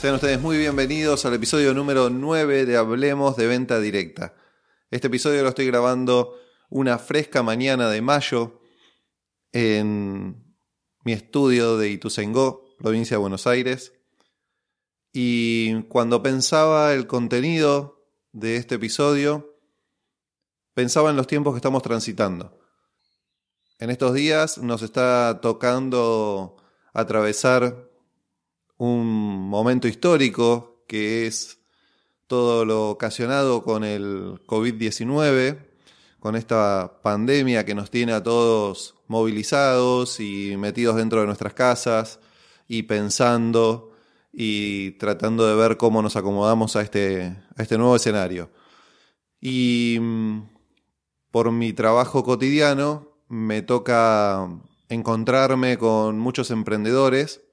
Sean 0.00 0.14
ustedes 0.14 0.40
muy 0.40 0.56
bienvenidos 0.56 1.24
al 1.24 1.34
episodio 1.34 1.74
número 1.74 2.08
9 2.08 2.66
de 2.66 2.76
Hablemos 2.76 3.36
de 3.36 3.48
Venta 3.48 3.80
Directa. 3.80 4.32
Este 4.92 5.08
episodio 5.08 5.42
lo 5.42 5.48
estoy 5.48 5.66
grabando 5.66 6.38
una 6.70 6.98
fresca 6.98 7.42
mañana 7.42 7.90
de 7.90 8.00
mayo 8.00 8.60
en 9.50 10.54
mi 11.02 11.12
estudio 11.12 11.76
de 11.78 11.90
Ituzaingó, 11.90 12.76
provincia 12.78 13.16
de 13.16 13.20
Buenos 13.20 13.48
Aires. 13.48 13.92
Y 15.12 15.82
cuando 15.88 16.22
pensaba 16.22 16.94
el 16.94 17.08
contenido 17.08 18.08
de 18.30 18.54
este 18.54 18.76
episodio, 18.76 19.58
pensaba 20.74 21.10
en 21.10 21.16
los 21.16 21.26
tiempos 21.26 21.54
que 21.54 21.58
estamos 21.58 21.82
transitando. 21.82 22.56
En 23.80 23.90
estos 23.90 24.14
días 24.14 24.58
nos 24.58 24.82
está 24.82 25.40
tocando 25.42 26.54
atravesar 26.92 27.87
un 28.78 29.48
momento 29.48 29.88
histórico 29.88 30.84
que 30.86 31.26
es 31.26 31.58
todo 32.26 32.64
lo 32.64 32.90
ocasionado 32.90 33.62
con 33.62 33.84
el 33.84 34.40
COVID-19, 34.46 35.58
con 36.20 36.36
esta 36.36 37.00
pandemia 37.02 37.64
que 37.64 37.74
nos 37.74 37.90
tiene 37.90 38.12
a 38.12 38.22
todos 38.22 38.94
movilizados 39.08 40.20
y 40.20 40.56
metidos 40.56 40.96
dentro 40.96 41.20
de 41.20 41.26
nuestras 41.26 41.54
casas 41.54 42.20
y 42.68 42.84
pensando 42.84 43.92
y 44.32 44.92
tratando 44.92 45.46
de 45.46 45.56
ver 45.56 45.76
cómo 45.76 46.02
nos 46.02 46.16
acomodamos 46.16 46.76
a 46.76 46.82
este, 46.82 47.36
a 47.56 47.62
este 47.62 47.78
nuevo 47.78 47.96
escenario. 47.96 48.50
Y 49.40 49.98
mm, 50.00 50.42
por 51.30 51.50
mi 51.50 51.72
trabajo 51.72 52.22
cotidiano 52.22 53.08
me 53.28 53.62
toca 53.62 54.48
encontrarme 54.88 55.78
con 55.78 56.18
muchos 56.18 56.50
emprendedores 56.50 57.47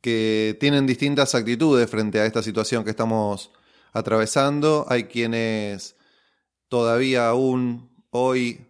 que 0.00 0.56
tienen 0.60 0.86
distintas 0.86 1.34
actitudes 1.34 1.90
frente 1.90 2.20
a 2.20 2.26
esta 2.26 2.42
situación 2.42 2.84
que 2.84 2.90
estamos 2.90 3.50
atravesando. 3.92 4.86
Hay 4.88 5.04
quienes 5.04 5.96
todavía 6.68 7.28
aún 7.28 7.90
hoy, 8.10 8.66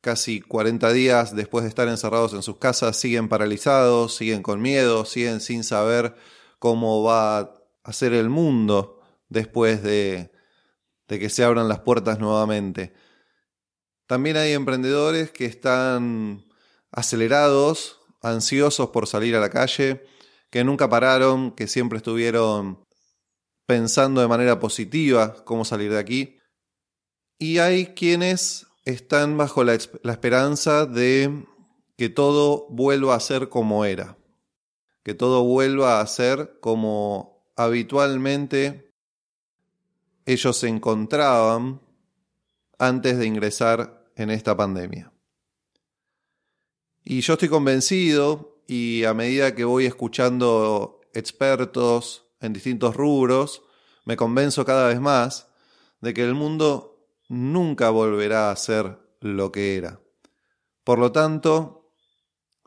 casi 0.00 0.40
40 0.40 0.92
días 0.92 1.34
después 1.34 1.64
de 1.64 1.68
estar 1.68 1.88
encerrados 1.88 2.34
en 2.34 2.42
sus 2.42 2.58
casas, 2.58 2.96
siguen 2.96 3.28
paralizados, 3.28 4.14
siguen 4.16 4.42
con 4.42 4.60
miedo, 4.60 5.04
siguen 5.04 5.40
sin 5.40 5.64
saber 5.64 6.14
cómo 6.58 7.02
va 7.02 7.54
a 7.82 7.92
ser 7.92 8.12
el 8.12 8.28
mundo 8.28 9.00
después 9.28 9.82
de, 9.82 10.30
de 11.08 11.18
que 11.18 11.30
se 11.30 11.44
abran 11.44 11.68
las 11.68 11.80
puertas 11.80 12.18
nuevamente. 12.18 12.92
También 14.06 14.36
hay 14.36 14.52
emprendedores 14.52 15.30
que 15.30 15.46
están 15.46 16.44
acelerados, 16.90 18.00
ansiosos 18.22 18.90
por 18.90 19.06
salir 19.06 19.36
a 19.36 19.40
la 19.40 19.50
calle, 19.50 20.04
que 20.50 20.64
nunca 20.64 20.88
pararon, 20.88 21.52
que 21.52 21.66
siempre 21.66 21.98
estuvieron 21.98 22.84
pensando 23.66 24.20
de 24.20 24.28
manera 24.28 24.58
positiva 24.58 25.44
cómo 25.44 25.64
salir 25.64 25.92
de 25.92 25.98
aquí. 25.98 26.38
Y 27.38 27.58
hay 27.58 27.94
quienes 27.94 28.66
están 28.84 29.36
bajo 29.36 29.64
la, 29.64 29.74
esperanza 29.74 30.86
de 30.86 31.46
que 31.96 32.08
todo 32.08 32.66
vuelva 32.70 33.14
a 33.14 33.20
ser 33.20 33.48
como 33.48 33.84
era, 33.84 34.18
que 35.04 35.14
todo 35.14 35.44
vuelva 35.44 36.00
a 36.00 36.06
ser 36.06 36.58
como 36.60 37.52
habitualmente 37.56 38.92
ellos 40.26 40.56
se 40.56 40.68
encontraban 40.68 41.80
antes 42.78 43.18
de 43.18 43.26
ingresar 43.26 44.10
en 44.16 44.30
esta 44.30 44.56
pandemia. 44.56 45.12
Y 47.04 47.20
yo 47.20 47.34
estoy 47.34 47.48
convencido 47.48 48.59
y 48.72 49.02
a 49.02 49.14
medida 49.14 49.56
que 49.56 49.64
voy 49.64 49.84
escuchando 49.84 51.00
expertos 51.12 52.30
en 52.40 52.52
distintos 52.52 52.94
rubros, 52.94 53.64
me 54.04 54.16
convenzo 54.16 54.64
cada 54.64 54.86
vez 54.86 55.00
más 55.00 55.48
de 56.00 56.14
que 56.14 56.22
el 56.22 56.36
mundo 56.36 57.04
nunca 57.28 57.90
volverá 57.90 58.52
a 58.52 58.56
ser 58.56 58.96
lo 59.18 59.50
que 59.50 59.76
era. 59.76 59.98
Por 60.84 61.00
lo 61.00 61.10
tanto, 61.10 61.90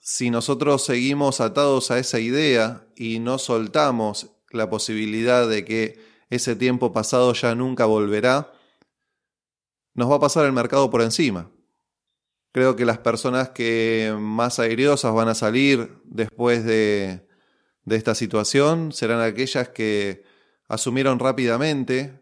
si 0.02 0.30
nosotros 0.30 0.84
seguimos 0.84 1.40
atados 1.40 1.90
a 1.90 2.00
esa 2.00 2.20
idea 2.20 2.86
y 2.98 3.20
no 3.20 3.38
soltamos 3.38 4.32
la 4.52 4.70
posibilidad 4.70 5.48
de 5.48 5.64
que 5.64 6.06
ese 6.30 6.58
tiempo 6.58 6.92
pasado 6.92 7.32
ya 7.32 7.56
nunca 7.56 7.86
volverá, 7.86 8.52
nos 9.94 10.12
va 10.12 10.18
a 10.18 10.20
pasar 10.20 10.46
el 10.48 10.52
mercado 10.52 10.90
por 10.90 11.02
encima. 11.02 11.50
Creo 12.54 12.76
que 12.76 12.86
las 12.86 13.00
personas 13.00 13.50
que 13.50 14.16
más 14.18 14.60
airiosas 14.60 15.14
van 15.14 15.28
a 15.28 15.36
salir 15.36 15.98
después 16.06 16.64
de, 16.64 17.28
de 17.84 17.96
esta 17.96 18.16
situación 18.16 18.92
serán 18.92 19.22
aquellas 19.22 19.70
que 19.70 20.24
asumieron 20.68 21.20
rápidamente 21.20 22.22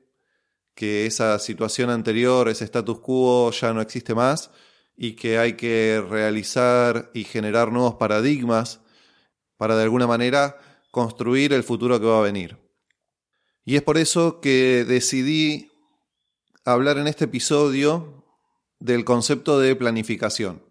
que 0.74 1.06
esa 1.06 1.38
situación 1.38 1.90
anterior, 1.90 2.48
ese 2.48 2.64
status 2.64 3.00
quo 3.02 3.52
ya 3.52 3.74
no 3.74 3.82
existe 3.82 4.16
más 4.16 4.52
y 4.96 5.18
que 5.18 5.38
hay 5.38 5.54
que 5.54 6.02
realizar 6.10 7.12
y 7.14 7.26
generar 7.26 7.72
nuevos 7.72 7.96
paradigmas 7.96 8.80
para 9.58 9.76
de 9.76 9.84
alguna 9.84 10.08
manera 10.08 10.58
construir 10.92 11.52
el 11.52 11.64
futuro 11.64 12.00
que 12.00 12.06
va 12.06 12.20
a 12.20 12.24
venir. 12.24 12.58
Y 13.66 13.76
es 13.76 13.82
por 13.82 13.98
eso 13.98 14.40
que 14.40 14.86
decidí 14.88 15.72
hablar 16.64 16.98
en 16.98 17.08
este 17.08 17.26
episodio 17.26 18.21
del 18.82 19.06
concepto 19.06 19.60
de 19.60 19.76
planificación. 19.76 20.64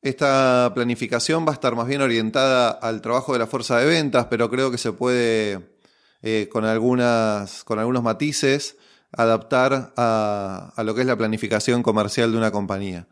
Esta 0.00 0.72
planificación 0.74 1.46
va 1.46 1.50
a 1.50 1.54
estar 1.54 1.76
más 1.76 1.86
bien 1.86 2.00
orientada 2.00 2.70
al 2.70 3.02
trabajo 3.02 3.34
de 3.34 3.38
la 3.38 3.46
fuerza 3.46 3.78
de 3.78 3.86
ventas, 3.86 4.26
pero 4.28 4.50
creo 4.50 4.70
que 4.70 4.78
se 4.78 4.92
puede, 4.92 5.76
eh, 6.22 6.48
con, 6.50 6.64
algunas, 6.64 7.62
con 7.62 7.78
algunos 7.78 8.02
matices, 8.02 8.78
adaptar 9.12 9.92
a, 9.96 10.72
a 10.74 10.82
lo 10.82 10.94
que 10.94 11.02
es 11.02 11.06
la 11.06 11.16
planificación 11.16 11.82
comercial 11.82 12.32
de 12.32 12.38
una 12.38 12.50
compañía. 12.50 13.06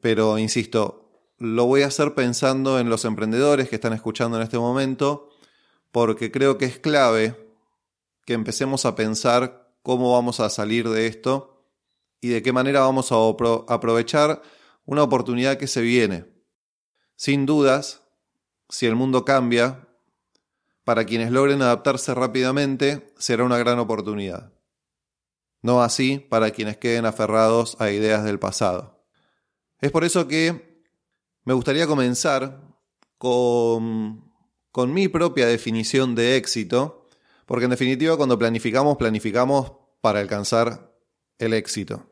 Pero, 0.00 0.36
insisto, 0.38 1.08
lo 1.38 1.66
voy 1.66 1.82
a 1.82 1.86
hacer 1.86 2.14
pensando 2.14 2.80
en 2.80 2.90
los 2.90 3.04
emprendedores 3.04 3.68
que 3.68 3.76
están 3.76 3.92
escuchando 3.92 4.36
en 4.36 4.42
este 4.42 4.58
momento, 4.58 5.30
porque 5.92 6.32
creo 6.32 6.58
que 6.58 6.64
es 6.64 6.78
clave 6.78 7.54
que 8.26 8.32
empecemos 8.32 8.84
a 8.86 8.96
pensar 8.96 9.70
cómo 9.82 10.12
vamos 10.12 10.40
a 10.40 10.50
salir 10.50 10.88
de 10.88 11.06
esto 11.06 11.51
y 12.22 12.28
de 12.28 12.40
qué 12.40 12.52
manera 12.52 12.80
vamos 12.80 13.10
a 13.12 13.16
aprovechar 13.74 14.40
una 14.86 15.02
oportunidad 15.02 15.58
que 15.58 15.66
se 15.66 15.82
viene. 15.82 16.24
Sin 17.16 17.46
dudas, 17.46 18.02
si 18.68 18.86
el 18.86 18.94
mundo 18.94 19.24
cambia, 19.24 19.88
para 20.84 21.04
quienes 21.04 21.32
logren 21.32 21.62
adaptarse 21.62 22.14
rápidamente, 22.14 23.12
será 23.18 23.42
una 23.44 23.58
gran 23.58 23.80
oportunidad. 23.80 24.52
No 25.62 25.82
así 25.82 26.18
para 26.18 26.52
quienes 26.52 26.76
queden 26.76 27.06
aferrados 27.06 27.76
a 27.80 27.90
ideas 27.90 28.24
del 28.24 28.38
pasado. 28.38 29.04
Es 29.80 29.90
por 29.90 30.04
eso 30.04 30.28
que 30.28 30.84
me 31.44 31.54
gustaría 31.54 31.88
comenzar 31.88 32.62
con, 33.18 34.32
con 34.70 34.94
mi 34.94 35.08
propia 35.08 35.46
definición 35.48 36.14
de 36.14 36.36
éxito, 36.36 37.08
porque 37.46 37.64
en 37.64 37.72
definitiva 37.72 38.16
cuando 38.16 38.38
planificamos, 38.38 38.96
planificamos 38.96 39.72
para 40.00 40.20
alcanzar 40.20 40.94
el 41.38 41.52
éxito. 41.52 42.11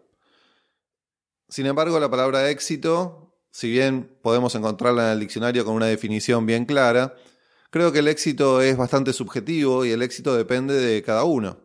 Sin 1.51 1.67
embargo, 1.67 1.99
la 1.99 2.09
palabra 2.09 2.49
éxito, 2.49 3.35
si 3.51 3.69
bien 3.69 4.17
podemos 4.23 4.55
encontrarla 4.55 5.07
en 5.07 5.13
el 5.15 5.21
diccionario 5.21 5.65
con 5.65 5.75
una 5.75 5.87
definición 5.87 6.47
bien 6.47 6.65
clara, 6.65 7.17
creo 7.71 7.91
que 7.91 7.99
el 7.99 8.07
éxito 8.07 8.61
es 8.63 8.77
bastante 8.77 9.13
subjetivo 9.13 9.85
y 9.85 9.91
el 9.91 10.03
éxito 10.03 10.37
depende 10.37 10.75
de 10.75 11.03
cada 11.03 11.25
uno. 11.25 11.59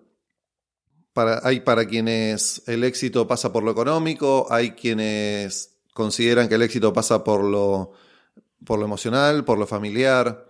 hay 1.43 1.59
para 1.59 1.85
quienes 1.85 2.63
el 2.67 2.83
éxito 2.83 3.27
pasa 3.27 3.53
por 3.53 3.63
lo 3.63 3.71
económico, 3.71 4.47
hay 4.49 4.71
quienes 4.71 5.77
consideran 5.93 6.49
que 6.49 6.55
el 6.55 6.63
éxito 6.63 6.91
pasa 6.91 7.23
por 7.23 7.43
lo, 7.43 7.91
por 8.65 8.79
lo 8.79 8.85
emocional, 8.85 9.45
por 9.45 9.59
lo 9.59 9.67
familiar, 9.67 10.49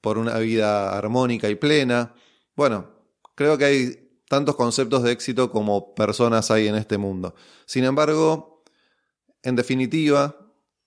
por 0.00 0.18
una 0.18 0.38
vida 0.38 0.96
armónica 0.96 1.48
y 1.48 1.56
plena. 1.56 2.14
Bueno, 2.54 2.90
creo 3.34 3.58
que 3.58 3.64
hay 3.64 4.08
tantos 4.28 4.54
conceptos 4.54 5.02
de 5.02 5.10
éxito 5.10 5.50
como 5.50 5.96
personas 5.96 6.52
hay 6.52 6.68
en 6.68 6.76
este 6.76 6.96
mundo. 6.96 7.34
Sin 7.66 7.84
embargo, 7.84 8.47
en 9.48 9.56
definitiva, 9.56 10.36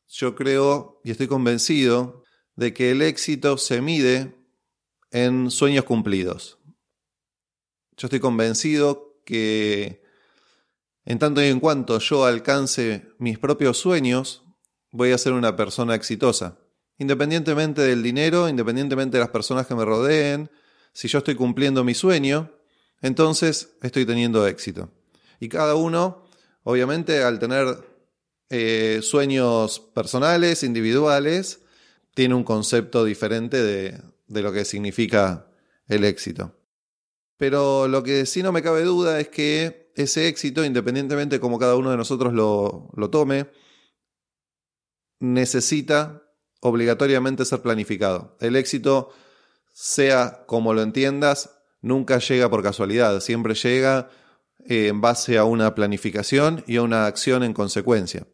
yo 0.08 0.36
creo 0.36 1.02
y 1.04 1.12
estoy 1.12 1.28
convencido 1.28 2.24
de 2.56 2.74
que 2.74 2.92
el 2.92 3.02
éxito 3.02 3.58
se 3.58 3.82
mide 3.82 4.36
en 5.10 5.50
sueños 5.50 5.86
cumplidos. 5.86 6.60
Yo 7.98 8.08
estoy 8.08 8.20
convencido 8.20 9.20
que 9.26 10.04
en 11.06 11.18
tanto 11.18 11.42
y 11.42 11.48
en 11.48 11.60
cuanto 11.60 11.98
yo 12.00 12.26
alcance 12.26 13.08
mis 13.18 13.40
propios 13.40 13.78
sueños, 13.78 14.44
voy 14.92 15.12
a 15.12 15.18
ser 15.18 15.34
una 15.34 15.56
persona 15.56 15.96
exitosa. 15.96 16.60
Independientemente 16.98 17.82
del 17.82 18.04
dinero, 18.04 18.48
independientemente 18.48 19.18
de 19.18 19.22
las 19.22 19.32
personas 19.32 19.66
que 19.66 19.76
me 19.76 19.86
rodeen, 19.86 20.52
si 20.94 21.08
yo 21.08 21.18
estoy 21.18 21.36
cumpliendo 21.36 21.84
mi 21.84 21.96
sueño, 21.96 22.52
entonces 23.02 23.76
estoy 23.82 24.06
teniendo 24.06 24.46
éxito. 24.46 24.92
Y 25.40 25.50
cada 25.50 25.74
uno, 25.74 26.26
obviamente, 26.64 27.24
al 27.24 27.40
tener 27.40 27.91
eh, 28.52 29.00
sueños 29.02 29.80
personales, 29.80 30.64
individuales, 30.64 31.62
tiene 32.14 32.36
un 32.36 32.44
concepto 32.44 33.06
diferente 33.06 33.64
de, 33.64 34.02
de 34.28 34.42
lo 34.42 34.52
que 34.52 34.66
significa 34.66 35.48
el 35.88 36.04
éxito. 36.04 36.56
Pero 37.38 37.88
lo 37.88 38.04
que 38.04 38.26
sí 38.26 38.44
no 38.44 38.52
me 38.52 38.62
cabe 38.62 38.84
duda 38.84 39.20
es 39.20 39.30
que 39.30 39.92
ese 39.96 40.28
éxito, 40.28 40.64
independientemente 40.64 41.38
de 41.38 41.40
cómo 41.40 41.58
cada 41.58 41.76
uno 41.76 41.92
de 41.92 41.98
nosotros 41.98 42.34
lo, 42.34 42.90
lo 42.96 43.10
tome, 43.10 43.48
necesita 45.20 46.24
obligatoriamente 46.60 47.46
ser 47.46 47.62
planificado. 47.62 48.38
El 48.40 48.56
éxito, 48.56 49.10
sea 49.74 50.44
como 50.46 50.74
lo 50.74 50.82
entiendas, 50.82 51.58
nunca 51.82 52.20
llega 52.20 52.50
por 52.50 52.64
casualidad, 52.64 53.20
siempre 53.22 53.56
llega 53.56 54.10
eh, 54.66 54.88
en 54.88 55.02
base 55.02 55.38
a 55.38 55.44
una 55.44 55.74
planificación 55.74 56.64
y 56.68 56.78
a 56.78 56.84
una 56.84 57.06
acción 57.06 57.44
en 57.44 57.54
consecuencia. 57.54 58.28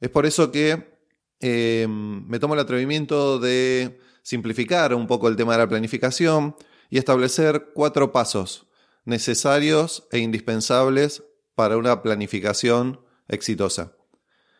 Es 0.00 0.10
por 0.10 0.26
eso 0.26 0.52
que 0.52 0.98
eh, 1.40 1.86
me 1.88 2.38
tomo 2.38 2.54
el 2.54 2.60
atrevimiento 2.60 3.38
de 3.38 3.98
simplificar 4.22 4.94
un 4.94 5.06
poco 5.06 5.28
el 5.28 5.36
tema 5.36 5.52
de 5.52 5.58
la 5.58 5.68
planificación 5.68 6.56
y 6.90 6.98
establecer 6.98 7.70
cuatro 7.74 8.12
pasos 8.12 8.66
necesarios 9.04 10.06
e 10.10 10.18
indispensables 10.18 11.22
para 11.54 11.78
una 11.78 12.02
planificación 12.02 13.00
exitosa. 13.28 13.96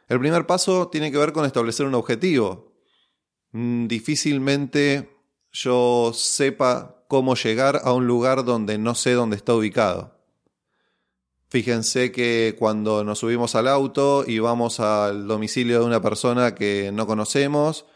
El 0.08 0.20
primer 0.20 0.46
paso 0.46 0.88
tiene 0.88 1.10
que 1.10 1.18
ver 1.18 1.32
con 1.32 1.44
establecer 1.44 1.84
un 1.84 1.94
objetivo. 1.94 2.72
Mm, 3.52 3.88
difícilmente 3.88 5.10
yo 5.52 6.12
sepa 6.14 7.04
cómo 7.08 7.34
llegar 7.34 7.80
a 7.84 7.92
un 7.92 8.06
lugar 8.06 8.44
donde 8.44 8.78
no 8.78 8.94
sé 8.94 9.12
dónde 9.12 9.36
está 9.36 9.54
ubicado. 9.54 10.15
Fíjense 11.48 12.10
que 12.10 12.56
cuando 12.58 13.04
nos 13.04 13.20
subimos 13.20 13.54
al 13.54 13.68
auto 13.68 14.24
y 14.26 14.40
vamos 14.40 14.80
al 14.80 15.28
domicilio 15.28 15.80
de 15.80 15.86
una 15.86 16.02
persona 16.02 16.54
que 16.54 16.90
no 16.92 17.06
conocemos, 17.06 17.86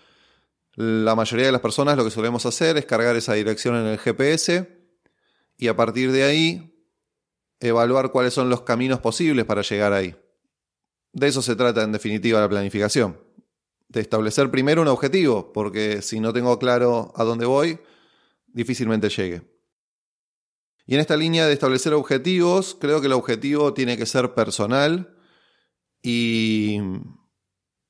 la 0.76 1.16
mayoría 1.16 1.46
de 1.46 1.52
las 1.52 1.60
personas 1.60 1.96
lo 1.96 2.04
que 2.04 2.12
solemos 2.12 2.46
hacer 2.46 2.76
es 2.76 2.86
cargar 2.86 3.16
esa 3.16 3.34
dirección 3.34 3.74
en 3.74 3.86
el 3.86 3.98
GPS 3.98 4.68
y 5.56 5.66
a 5.66 5.76
partir 5.76 6.12
de 6.12 6.22
ahí 6.22 6.86
evaluar 7.58 8.12
cuáles 8.12 8.34
son 8.34 8.48
los 8.48 8.62
caminos 8.62 9.00
posibles 9.00 9.44
para 9.44 9.62
llegar 9.62 9.92
ahí. 9.92 10.14
De 11.12 11.26
eso 11.26 11.42
se 11.42 11.56
trata 11.56 11.82
en 11.82 11.92
definitiva 11.92 12.40
la 12.40 12.48
planificación. 12.48 13.20
De 13.88 14.00
establecer 14.00 14.50
primero 14.52 14.82
un 14.82 14.88
objetivo, 14.88 15.52
porque 15.52 16.02
si 16.02 16.20
no 16.20 16.32
tengo 16.32 16.56
claro 16.60 17.12
a 17.16 17.24
dónde 17.24 17.46
voy, 17.46 17.80
difícilmente 18.46 19.08
llegue. 19.08 19.42
Y 20.90 20.94
en 20.94 21.00
esta 21.00 21.16
línea 21.16 21.46
de 21.46 21.52
establecer 21.52 21.94
objetivos, 21.94 22.76
creo 22.80 23.00
que 23.00 23.06
el 23.06 23.12
objetivo 23.12 23.72
tiene 23.74 23.96
que 23.96 24.06
ser 24.06 24.34
personal 24.34 25.14
y, 26.02 26.80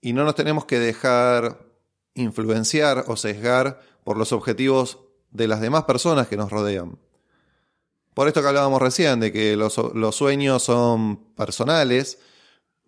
y 0.02 0.12
no 0.12 0.24
nos 0.24 0.34
tenemos 0.34 0.66
que 0.66 0.78
dejar 0.78 1.64
influenciar 2.12 3.04
o 3.06 3.16
sesgar 3.16 3.80
por 4.04 4.18
los 4.18 4.32
objetivos 4.32 4.98
de 5.30 5.48
las 5.48 5.62
demás 5.62 5.84
personas 5.84 6.28
que 6.28 6.36
nos 6.36 6.50
rodean. 6.50 6.98
Por 8.12 8.28
esto 8.28 8.42
que 8.42 8.48
hablábamos 8.48 8.82
recién, 8.82 9.18
de 9.18 9.32
que 9.32 9.56
los, 9.56 9.80
sueños 10.14 10.62
son 10.62 11.32
personales, 11.34 12.18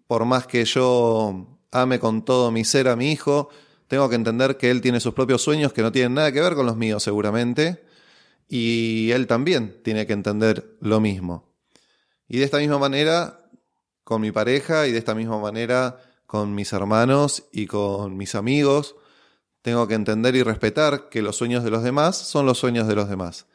por 0.06 0.26
más 0.26 0.46
que 0.46 0.66
yo 0.66 1.58
ame 1.70 1.98
con 1.98 2.22
todo 2.22 2.50
mi 2.50 2.66
ser 2.66 2.88
a 2.88 2.96
mi 2.96 3.12
hijo, 3.12 3.48
tengo 3.88 4.10
que 4.10 4.16
entender 4.16 4.58
que 4.58 4.70
él 4.70 4.82
tiene 4.82 5.00
sus 5.00 5.14
propios 5.14 5.40
sueños 5.40 5.72
que 5.72 5.80
no 5.80 5.90
tienen 5.90 6.12
nada 6.12 6.32
que 6.32 6.42
ver 6.42 6.54
con 6.54 6.66
los 6.66 6.76
míos 6.76 7.02
seguramente, 7.02 7.82
y 8.48 9.10
él 9.12 9.26
también 9.26 9.80
tiene 9.82 10.06
que 10.06 10.12
entender 10.12 10.76
lo 10.80 11.00
mismo. 11.00 11.52
Y 12.28 12.38
de 12.38 12.44
esta 12.44 12.58
misma 12.58 12.78
manera, 12.78 13.50
con 14.04 14.20
mi 14.20 14.32
pareja, 14.32 14.86
y 14.86 14.92
de 14.92 14.98
esta 14.98 15.14
misma 15.14 15.38
manera, 15.38 15.98
con 16.26 16.54
mis 16.54 16.72
hermanos 16.72 17.44
y 17.52 17.66
con 17.66 18.16
mis 18.16 18.34
amigos, 18.34 18.96
tengo 19.62 19.86
que 19.86 19.94
entender 19.94 20.34
y 20.34 20.42
respetar 20.42 21.08
que 21.08 21.22
los 21.22 21.36
sueños 21.36 21.62
de 21.62 21.70
los 21.70 21.82
demás 21.82 22.16
son 22.16 22.46
los 22.46 22.58
sueños 22.58 22.88
de 22.88 22.96
los 22.96 23.08
demás. 23.08 23.46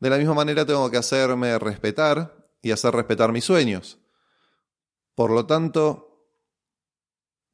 De 0.00 0.10
la 0.10 0.18
misma 0.18 0.34
manera 0.34 0.66
tengo 0.66 0.90
que 0.90 0.98
hacerme 0.98 1.58
respetar 1.58 2.48
y 2.62 2.70
hacer 2.70 2.94
respetar 2.94 3.32
mis 3.32 3.44
sueños. 3.44 3.98
Por 5.14 5.30
lo 5.30 5.46
tanto, 5.46 6.26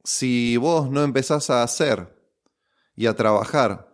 si 0.03 0.57
vos 0.57 0.91
no 0.91 1.03
empezás 1.03 1.51
a 1.51 1.63
hacer 1.63 2.15
y 2.95 3.07
a 3.07 3.17
trabajar 3.17 3.94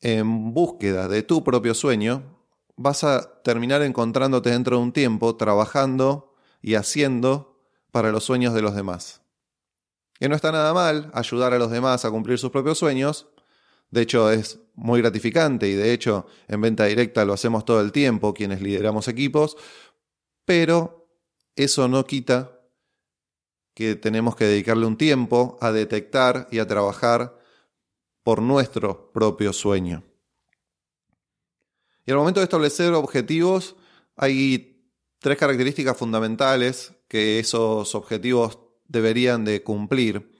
en 0.00 0.54
búsqueda 0.54 1.08
de 1.08 1.22
tu 1.22 1.42
propio 1.44 1.74
sueño, 1.74 2.38
vas 2.76 3.04
a 3.04 3.42
terminar 3.42 3.82
encontrándote 3.82 4.50
dentro 4.50 4.76
de 4.76 4.82
un 4.82 4.92
tiempo 4.92 5.36
trabajando 5.36 6.34
y 6.62 6.74
haciendo 6.74 7.60
para 7.90 8.12
los 8.12 8.24
sueños 8.24 8.54
de 8.54 8.62
los 8.62 8.74
demás. 8.74 9.22
Que 10.18 10.28
no 10.28 10.36
está 10.36 10.52
nada 10.52 10.72
mal 10.74 11.10
ayudar 11.14 11.52
a 11.52 11.58
los 11.58 11.70
demás 11.70 12.04
a 12.04 12.10
cumplir 12.10 12.38
sus 12.38 12.50
propios 12.50 12.78
sueños. 12.78 13.28
De 13.90 14.02
hecho, 14.02 14.30
es 14.30 14.60
muy 14.74 15.00
gratificante 15.00 15.68
y 15.68 15.74
de 15.74 15.92
hecho 15.92 16.26
en 16.46 16.60
venta 16.60 16.84
directa 16.84 17.24
lo 17.24 17.32
hacemos 17.32 17.64
todo 17.64 17.80
el 17.80 17.92
tiempo 17.92 18.34
quienes 18.34 18.60
lideramos 18.60 19.08
equipos, 19.08 19.56
pero 20.44 21.08
eso 21.56 21.88
no 21.88 22.04
quita 22.04 22.52
que 23.74 23.96
tenemos 23.96 24.36
que 24.36 24.44
dedicarle 24.44 24.86
un 24.86 24.96
tiempo 24.96 25.56
a 25.60 25.72
detectar 25.72 26.48
y 26.50 26.58
a 26.58 26.66
trabajar 26.66 27.37
por 28.28 28.42
nuestro 28.42 29.10
propio 29.10 29.54
sueño. 29.54 30.04
Y 32.04 32.10
al 32.10 32.18
momento 32.18 32.40
de 32.40 32.44
establecer 32.44 32.92
objetivos, 32.92 33.74
hay 34.16 34.84
tres 35.18 35.38
características 35.38 35.96
fundamentales 35.96 36.92
que 37.08 37.38
esos 37.38 37.94
objetivos 37.94 38.58
deberían 38.86 39.46
de 39.46 39.62
cumplir. 39.62 40.30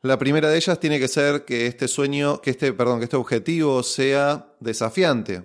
La 0.00 0.18
primera 0.18 0.48
de 0.48 0.56
ellas 0.56 0.80
tiene 0.80 0.98
que 0.98 1.08
ser 1.08 1.44
que 1.44 1.66
este 1.66 1.88
sueño, 1.88 2.40
que 2.40 2.52
este, 2.52 2.72
perdón, 2.72 3.00
que 3.00 3.04
este 3.04 3.16
objetivo 3.16 3.82
sea 3.82 4.54
desafiante. 4.58 5.42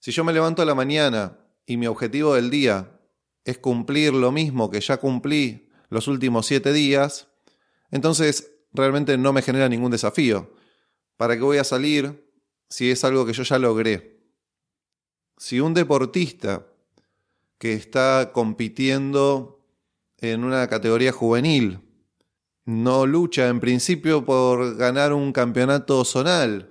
Si 0.00 0.10
yo 0.10 0.24
me 0.24 0.32
levanto 0.32 0.62
a 0.62 0.66
la 0.66 0.74
mañana 0.74 1.38
y 1.66 1.76
mi 1.76 1.86
objetivo 1.86 2.34
del 2.34 2.50
día 2.50 2.98
es 3.44 3.58
cumplir 3.58 4.12
lo 4.12 4.32
mismo 4.32 4.72
que 4.72 4.80
ya 4.80 4.96
cumplí 4.96 5.68
los 5.88 6.08
últimos 6.08 6.46
siete 6.46 6.72
días, 6.72 7.28
entonces 7.92 8.57
realmente 8.72 9.16
no 9.18 9.32
me 9.32 9.42
genera 9.42 9.68
ningún 9.68 9.90
desafío. 9.90 10.52
¿Para 11.16 11.36
qué 11.36 11.42
voy 11.42 11.58
a 11.58 11.64
salir 11.64 12.28
si 12.68 12.90
es 12.90 13.04
algo 13.04 13.26
que 13.26 13.32
yo 13.32 13.42
ya 13.42 13.58
logré? 13.58 14.20
Si 15.36 15.60
un 15.60 15.74
deportista 15.74 16.66
que 17.58 17.74
está 17.74 18.30
compitiendo 18.32 19.58
en 20.20 20.44
una 20.44 20.66
categoría 20.68 21.12
juvenil. 21.12 21.80
No 22.64 23.06
lucha 23.06 23.48
en 23.48 23.60
principio 23.60 24.24
por 24.24 24.76
ganar 24.76 25.12
un 25.12 25.32
campeonato 25.32 26.04
zonal. 26.04 26.70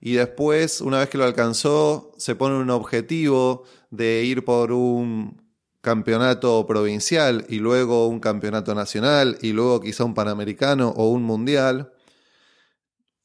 Y 0.00 0.12
después, 0.12 0.80
una 0.80 0.98
vez 0.98 1.08
que 1.08 1.18
lo 1.18 1.24
alcanzó, 1.24 2.12
se 2.18 2.34
pone 2.34 2.56
un 2.56 2.70
objetivo 2.70 3.64
de 3.90 4.24
ir 4.24 4.44
por 4.44 4.72
un 4.72 5.42
campeonato 5.84 6.66
provincial 6.66 7.44
y 7.48 7.58
luego 7.58 8.08
un 8.08 8.18
campeonato 8.18 8.74
nacional 8.74 9.38
y 9.42 9.52
luego 9.52 9.80
quizá 9.80 10.02
un 10.04 10.14
panamericano 10.14 10.88
o 10.88 11.10
un 11.10 11.22
mundial. 11.22 11.92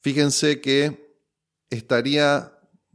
Fíjense 0.02 0.60
que 0.60 1.16
estaría 1.70 2.52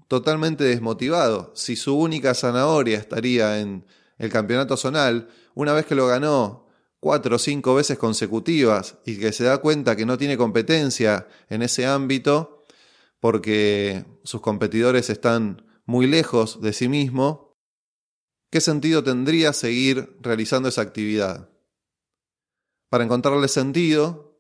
totalmente 0.08 0.64
desmotivado 0.64 1.52
si 1.56 1.76
su 1.76 1.98
única 1.98 2.36
zanahoria 2.36 2.98
estaría 3.00 3.60
en 3.60 3.86
el 4.20 4.30
campeonato 4.30 4.78
zonal 4.78 5.30
una 5.56 5.74
vez 5.74 5.86
que 5.86 5.96
lo 5.96 6.08
ganó 6.08 6.68
cuatro 7.00 7.38
o 7.38 7.40
cinco 7.40 7.74
veces 7.76 7.98
consecutivas 7.98 8.98
y 9.04 9.18
que 9.18 9.32
se 9.32 9.46
da 9.46 9.58
cuenta 9.58 9.96
que 9.96 10.06
no 10.06 10.18
tiene 10.18 10.38
competencia 10.38 11.28
en 11.50 11.64
ese 11.64 11.88
ámbito 11.88 12.64
porque 13.20 14.06
sus 14.24 14.42
competidores 14.42 15.10
están 15.10 15.66
muy 15.86 16.06
lejos 16.06 16.62
de 16.62 16.74
sí 16.74 16.88
mismo, 16.88 17.45
¿qué 18.56 18.62
sentido 18.62 19.04
tendría 19.04 19.52
seguir 19.52 20.16
realizando 20.22 20.70
esa 20.70 20.80
actividad? 20.80 21.50
Para 22.88 23.04
encontrarle 23.04 23.50
sentido, 23.50 24.40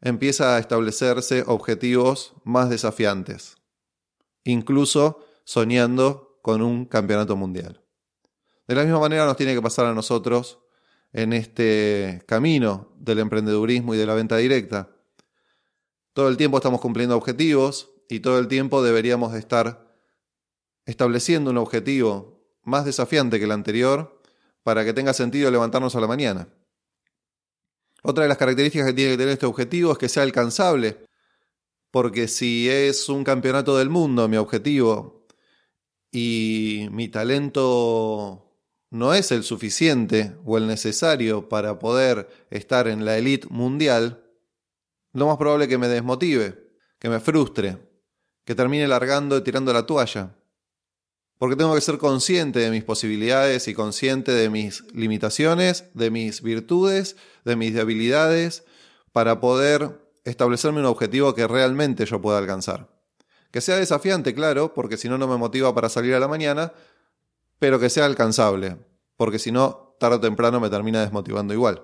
empieza 0.00 0.56
a 0.56 0.58
establecerse 0.58 1.44
objetivos 1.46 2.32
más 2.44 2.70
desafiantes, 2.70 3.58
incluso 4.44 5.26
soñando 5.44 6.38
con 6.40 6.62
un 6.62 6.86
campeonato 6.86 7.36
mundial. 7.36 7.82
De 8.66 8.74
la 8.74 8.84
misma 8.84 9.00
manera 9.00 9.26
nos 9.26 9.36
tiene 9.36 9.52
que 9.52 9.60
pasar 9.60 9.84
a 9.84 9.92
nosotros 9.92 10.60
en 11.12 11.34
este 11.34 12.22
camino 12.24 12.94
del 12.96 13.18
emprendedurismo 13.18 13.94
y 13.94 13.98
de 13.98 14.06
la 14.06 14.14
venta 14.14 14.38
directa. 14.38 14.96
Todo 16.14 16.30
el 16.30 16.38
tiempo 16.38 16.56
estamos 16.56 16.80
cumpliendo 16.80 17.18
objetivos 17.18 17.90
y 18.08 18.20
todo 18.20 18.38
el 18.38 18.48
tiempo 18.48 18.82
deberíamos 18.82 19.34
estar 19.34 19.94
estableciendo 20.86 21.50
un 21.50 21.58
objetivo 21.58 22.31
más 22.62 22.84
desafiante 22.84 23.38
que 23.38 23.44
el 23.44 23.52
anterior 23.52 24.20
para 24.62 24.84
que 24.84 24.92
tenga 24.92 25.12
sentido 25.12 25.50
levantarnos 25.50 25.94
a 25.96 26.00
la 26.00 26.06
mañana. 26.06 26.48
Otra 28.02 28.24
de 28.24 28.28
las 28.28 28.38
características 28.38 28.88
que 28.88 28.94
tiene 28.94 29.12
que 29.12 29.18
tener 29.18 29.32
este 29.32 29.46
objetivo 29.46 29.92
es 29.92 29.98
que 29.98 30.08
sea 30.08 30.24
alcanzable, 30.24 31.04
porque 31.90 32.26
si 32.26 32.68
es 32.68 33.08
un 33.08 33.22
campeonato 33.22 33.76
del 33.76 33.90
mundo 33.90 34.28
mi 34.28 34.36
objetivo 34.36 35.26
y 36.10 36.88
mi 36.90 37.08
talento 37.08 38.52
no 38.90 39.14
es 39.14 39.32
el 39.32 39.44
suficiente 39.44 40.36
o 40.44 40.58
el 40.58 40.66
necesario 40.66 41.48
para 41.48 41.78
poder 41.78 42.28
estar 42.50 42.88
en 42.88 43.04
la 43.04 43.16
elite 43.16 43.46
mundial, 43.50 44.24
lo 45.12 45.26
más 45.26 45.36
probable 45.36 45.64
es 45.64 45.68
que 45.68 45.78
me 45.78 45.88
desmotive, 45.88 46.72
que 46.98 47.08
me 47.08 47.20
frustre, 47.20 47.78
que 48.44 48.54
termine 48.54 48.88
largando 48.88 49.36
y 49.36 49.42
tirando 49.42 49.72
la 49.72 49.86
toalla. 49.86 50.34
Porque 51.42 51.56
tengo 51.56 51.74
que 51.74 51.80
ser 51.80 51.98
consciente 51.98 52.60
de 52.60 52.70
mis 52.70 52.84
posibilidades 52.84 53.66
y 53.66 53.74
consciente 53.74 54.30
de 54.30 54.48
mis 54.48 54.84
limitaciones, 54.94 55.86
de 55.92 56.08
mis 56.08 56.40
virtudes, 56.40 57.16
de 57.44 57.56
mis 57.56 57.74
debilidades, 57.74 58.62
para 59.10 59.40
poder 59.40 59.90
establecerme 60.22 60.78
un 60.78 60.86
objetivo 60.86 61.34
que 61.34 61.48
realmente 61.48 62.06
yo 62.06 62.22
pueda 62.22 62.38
alcanzar. 62.38 62.88
Que 63.50 63.60
sea 63.60 63.74
desafiante, 63.74 64.34
claro, 64.34 64.72
porque 64.72 64.96
si 64.96 65.08
no, 65.08 65.18
no 65.18 65.26
me 65.26 65.36
motiva 65.36 65.74
para 65.74 65.88
salir 65.88 66.14
a 66.14 66.20
la 66.20 66.28
mañana, 66.28 66.74
pero 67.58 67.80
que 67.80 67.90
sea 67.90 68.04
alcanzable, 68.04 68.76
porque 69.16 69.40
si 69.40 69.50
no, 69.50 69.96
tarde 69.98 70.18
o 70.18 70.20
temprano 70.20 70.60
me 70.60 70.70
termina 70.70 71.00
desmotivando 71.00 71.52
igual. 71.52 71.82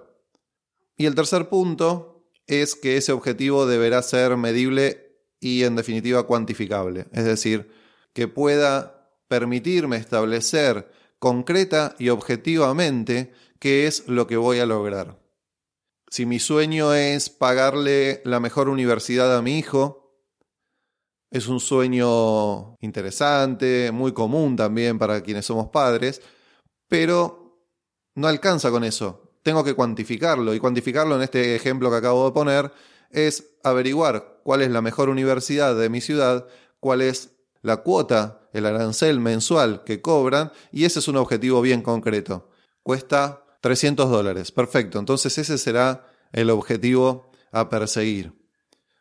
Y 0.97 1.07
el 1.07 1.17
tercer 1.17 1.49
punto 1.49 2.31
es 2.47 2.77
que 2.77 2.97
ese 2.97 3.11
objetivo 3.11 3.67
deberá 3.67 4.03
ser 4.03 4.37
medible 4.37 5.17
y 5.41 5.65
en 5.65 5.75
definitiva 5.75 6.29
cuantificable, 6.29 7.07
es 7.11 7.25
decir, 7.25 7.73
que 8.13 8.29
pueda 8.29 8.98
permitirme 9.29 9.97
establecer 9.97 10.91
concreta 11.19 11.95
y 11.99 12.09
objetivamente 12.09 13.33
qué 13.59 13.87
es 13.87 14.09
lo 14.09 14.27
que 14.27 14.37
voy 14.37 14.59
a 14.59 14.67
lograr. 14.67 15.19
Si 16.11 16.25
mi 16.25 16.39
sueño 16.39 16.95
es 16.95 17.29
pagarle 17.29 18.23
la 18.25 18.41
mejor 18.41 18.69
universidad 18.69 19.37
a 19.37 19.43
mi 19.43 19.59
hijo, 19.59 20.09
es 21.31 21.49
un 21.49 21.61
sueño 21.61 22.77
interesante, 22.81 23.91
muy 23.93 24.13
común 24.13 24.57
también 24.57 24.99
para 24.99 25.23
quienes 25.23 25.45
somos 25.45 25.69
padres, 25.69 26.23
pero 26.89 27.67
no 28.15 28.29
alcanza 28.29 28.71
con 28.71 28.85
eso. 28.85 29.35
Tengo 29.43 29.63
que 29.63 29.75
cuantificarlo 29.75 30.55
y 30.55 30.61
cuantificarlo 30.61 31.17
en 31.17 31.23
este 31.23 31.55
ejemplo 31.55 31.91
que 31.91 31.97
acabo 31.97 32.25
de 32.27 32.33
poner 32.33 32.73
es 33.11 33.59
averiguar 33.63 34.41
cuál 34.43 34.63
es 34.63 34.71
la 34.71 34.81
mejor 34.81 35.11
universidad 35.11 35.77
de 35.77 35.91
mi 35.91 36.01
ciudad, 36.01 36.47
cuál 36.81 37.03
es 37.03 37.37
la 37.61 37.79
cuota, 37.79 38.48
el 38.59 38.67
arancel 38.67 39.21
mensual 39.21 39.85
que 39.85 40.01
cobran 40.01 40.53
y 40.71 40.85
ese 40.85 40.99
es 40.99 41.09
un 41.09 41.17
objetivo 41.17 41.61
bien 41.61 41.83
concreto. 41.83 42.51
Cuesta 42.83 43.45
300 43.61 44.11
dólares. 44.11 44.53
Perfecto. 44.53 44.99
Entonces 44.99 45.37
ese 45.39 45.59
será 45.59 46.07
el 46.33 46.51
objetivo 46.51 47.31
a 47.53 47.69
perseguir. 47.69 48.33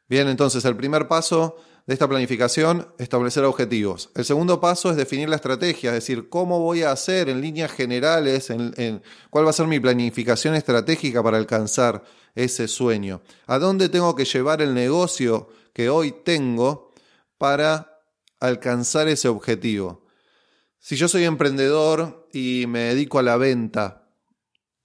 Bien, 0.10 0.28
entonces 0.28 0.64
el 0.66 0.78
primer 0.78 1.08
paso 1.08 1.58
de 1.88 1.94
esta 1.94 2.08
planificación, 2.08 2.94
establecer 2.98 3.46
objetivos. 3.46 4.10
El 4.14 4.26
segundo 4.26 4.60
paso 4.60 4.92
es 4.92 4.98
definir 4.98 5.30
la 5.30 5.38
estrategia, 5.38 5.92
es 5.92 5.96
decir, 5.96 6.28
cómo 6.28 6.60
voy 6.60 6.84
a 6.84 6.92
hacer 6.92 7.30
en 7.30 7.40
líneas 7.40 7.72
generales, 7.72 8.50
en, 8.50 9.02
cuál 9.30 9.46
va 9.46 9.52
a 9.52 9.54
ser 9.54 9.68
mi 9.68 9.80
planificación 9.80 10.54
estratégica 10.54 11.24
para 11.24 11.38
alcanzar 11.38 12.04
ese 12.36 12.68
sueño. 12.68 13.22
¿A 13.48 13.58
dónde 13.58 13.88
tengo 13.88 14.16
que 14.16 14.26
llevar 14.26 14.62
el 14.62 14.74
negocio 14.74 15.48
que 15.74 15.90
hoy 15.90 16.14
tengo 16.26 16.92
para 17.38 17.97
alcanzar 18.39 19.08
ese 19.08 19.27
objetivo? 19.27 20.06
Si 20.79 20.96
yo 20.96 21.08
soy 21.08 21.25
emprendedor 21.25 22.27
y 22.32 22.65
me 22.67 22.79
dedico 22.79 23.20
a 23.20 23.24
la 23.24 23.38
venta, 23.38 24.10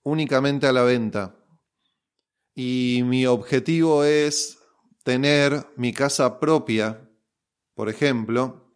únicamente 0.03 0.67
a 0.67 0.73
la 0.73 0.83
venta, 0.83 1.37
y 2.55 3.03
mi 3.05 3.27
objetivo 3.27 4.05
es 4.05 4.59
tener 5.05 5.67
mi 5.77 5.93
casa 5.93 6.39
propia, 6.39 7.09
por 7.75 7.89
ejemplo, 7.89 8.73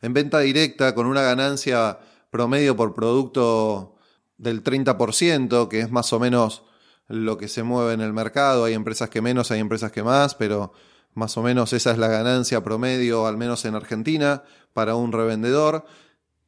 en 0.00 0.12
venta 0.12 0.40
directa 0.40 0.94
con 0.94 1.06
una 1.06 1.22
ganancia 1.22 1.98
promedio 2.30 2.76
por 2.76 2.94
producto 2.94 3.96
del 4.36 4.64
30%, 4.64 5.68
que 5.68 5.80
es 5.80 5.90
más 5.90 6.12
o 6.12 6.18
menos 6.18 6.64
lo 7.06 7.38
que 7.38 7.48
se 7.48 7.62
mueve 7.62 7.92
en 7.92 8.00
el 8.00 8.12
mercado. 8.12 8.64
Hay 8.64 8.74
empresas 8.74 9.10
que 9.10 9.22
menos, 9.22 9.50
hay 9.50 9.60
empresas 9.60 9.92
que 9.92 10.02
más, 10.02 10.34
pero 10.34 10.72
más 11.14 11.36
o 11.36 11.42
menos 11.42 11.72
esa 11.72 11.90
es 11.90 11.98
la 11.98 12.08
ganancia 12.08 12.62
promedio, 12.62 13.26
al 13.26 13.36
menos 13.36 13.64
en 13.64 13.74
Argentina, 13.74 14.44
para 14.72 14.94
un 14.94 15.12
revendedor. 15.12 15.84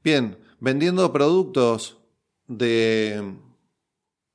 Bien, 0.02 0.38
vendiendo 0.60 1.12
productos 1.12 1.98
de 2.46 3.34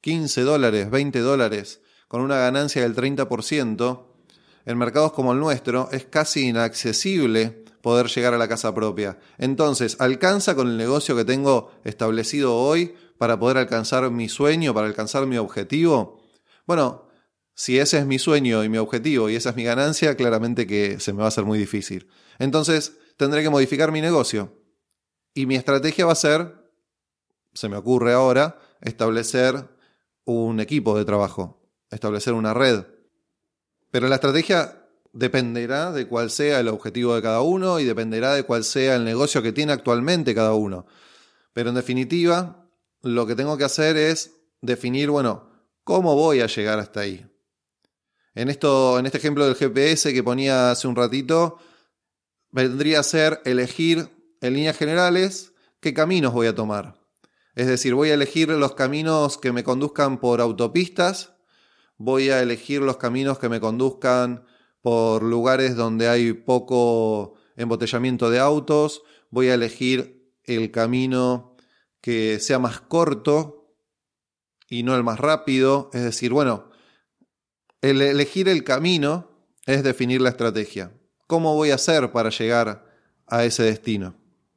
15 0.01 0.41
dólares, 0.41 0.89
20 0.89 1.19
dólares, 1.19 1.81
con 2.07 2.21
una 2.21 2.37
ganancia 2.37 2.81
del 2.81 2.95
30%, 2.95 4.05
en 4.65 4.77
mercados 4.77 5.13
como 5.13 5.33
el 5.33 5.39
nuestro 5.39 5.89
es 5.91 6.05
casi 6.05 6.47
inaccesible 6.47 7.65
poder 7.81 8.07
llegar 8.07 8.33
a 8.33 8.37
la 8.37 8.47
casa 8.47 8.73
propia. 8.75 9.17
Entonces, 9.37 9.97
¿alcanza 9.99 10.55
con 10.55 10.67
el 10.67 10.77
negocio 10.77 11.15
que 11.15 11.25
tengo 11.25 11.71
establecido 11.83 12.55
hoy 12.55 12.93
para 13.17 13.39
poder 13.39 13.57
alcanzar 13.57 14.09
mi 14.11 14.29
sueño, 14.29 14.73
para 14.73 14.87
alcanzar 14.87 15.25
mi 15.25 15.37
objetivo? 15.37 16.21
Bueno, 16.65 17.08
si 17.59 17.77
ese 17.77 17.97
es 17.97 18.05
mi 18.05 18.19
sueño 18.19 18.63
y 18.63 18.69
mi 18.69 18.77
objetivo 18.77 19.29
y 19.29 19.35
esa 19.35 19.49
es 19.49 19.57
mi 19.57 19.65
ganancia, 19.65 20.15
claramente 20.15 20.65
que 20.65 21.01
se 21.01 21.11
me 21.11 21.19
va 21.19 21.25
a 21.25 21.27
hacer 21.27 21.43
muy 21.43 21.59
difícil. 21.59 22.07
Entonces, 22.37 22.93
tendré 23.17 23.43
que 23.43 23.49
modificar 23.49 23.91
mi 23.91 23.99
negocio. 23.99 24.55
Y 25.33 25.45
mi 25.45 25.55
estrategia 25.55 26.05
va 26.05 26.13
a 26.13 26.15
ser, 26.15 26.71
se 27.53 27.67
me 27.67 27.75
ocurre 27.75 28.13
ahora, 28.13 28.59
establecer 28.79 29.67
un 30.23 30.61
equipo 30.61 30.97
de 30.97 31.03
trabajo, 31.03 31.61
establecer 31.91 32.33
una 32.33 32.53
red 32.53 32.85
pero 33.91 34.07
la 34.07 34.15
estrategia 34.15 34.85
dependerá 35.13 35.91
de 35.91 36.07
cuál 36.07 36.29
sea 36.29 36.59
el 36.59 36.67
objetivo 36.67 37.15
de 37.15 37.21
cada 37.21 37.41
uno 37.41 37.79
y 37.79 37.85
dependerá 37.85 38.33
de 38.33 38.43
cuál 38.43 38.63
sea 38.63 38.95
el 38.95 39.03
negocio 39.03 39.41
que 39.41 39.51
tiene 39.51 39.73
actualmente 39.73 40.35
cada 40.35 40.53
uno. 40.53 40.85
Pero 41.53 41.69
en 41.69 41.75
definitiva, 41.75 42.67
lo 43.01 43.25
que 43.25 43.35
tengo 43.35 43.57
que 43.57 43.63
hacer 43.63 43.97
es 43.97 44.35
definir, 44.61 45.09
bueno, 45.09 45.49
cómo 45.83 46.15
voy 46.15 46.41
a 46.41 46.47
llegar 46.47 46.79
hasta 46.79 47.01
ahí. 47.01 47.25
En, 48.39 48.49
esto, 48.49 48.97
en 48.99 49.05
este 49.05 49.17
ejemplo 49.17 49.45
del 49.45 49.55
GPS 49.55 50.13
que 50.13 50.23
ponía 50.23 50.71
hace 50.71 50.87
un 50.87 50.95
ratito, 50.95 51.57
vendría 52.51 53.01
a 53.01 53.03
ser 53.03 53.41
elegir 53.45 54.09
en 54.41 54.53
líneas 54.53 54.77
generales 54.77 55.53
qué 55.79 55.93
caminos 55.93 56.33
voy 56.33 56.47
a 56.47 56.55
tomar. 56.55 56.95
Es 57.55 57.67
decir, 57.67 57.93
voy 57.93 58.11
a 58.11 58.13
elegir 58.13 58.49
los 58.49 58.75
caminos 58.75 59.37
que 59.37 59.51
me 59.51 59.63
conduzcan 59.63 60.19
por 60.19 60.39
autopistas 60.39 61.33
voy 61.99 62.29
a 62.29 62.41
elegir 62.41 62.81
los 62.81 62.97
caminos 62.97 63.37
que 63.37 63.49
me 63.49 63.59
conduzcan 63.59 64.45
por 64.81 65.21
lugares 65.21 65.75
donde 65.75 66.07
hay 66.07 66.31
poco 66.31 67.35
embotellamiento 67.57 68.29
de 68.29 68.39
autos, 68.39 69.03
voy 69.29 69.49
a 69.49 69.53
elegir 69.53 70.33
el 70.45 70.71
camino 70.71 71.57
que 71.99 72.39
sea 72.39 72.57
más 72.57 72.79
corto 72.79 73.75
y 74.69 74.83
no 74.83 74.95
el 74.95 75.03
más 75.03 75.19
rápido, 75.19 75.89
es 75.93 76.01
decir, 76.01 76.31
bueno, 76.31 76.68
el 77.81 78.01
elegir 78.01 78.49
el 78.49 78.63
camino 78.63 79.29
es 79.65 79.83
definir 79.83 80.21
la 80.21 80.29
estrategia. 80.29 80.91
¿Cómo 81.27 81.55
voy 81.55 81.71
a 81.71 81.75
hacer 81.75 82.11
para 82.11 82.29
llegar 82.29 82.85
a 83.27 83.43
ese 83.45 83.63
destino? 83.63 84.15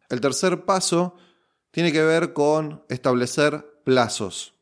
El 0.08 0.20
tercer 0.20 0.64
paso 0.64 1.16
tiene 1.70 1.92
que 1.92 2.02
ver 2.02 2.32
con 2.32 2.84
establecer 2.88 3.82
plazos. 3.84 4.54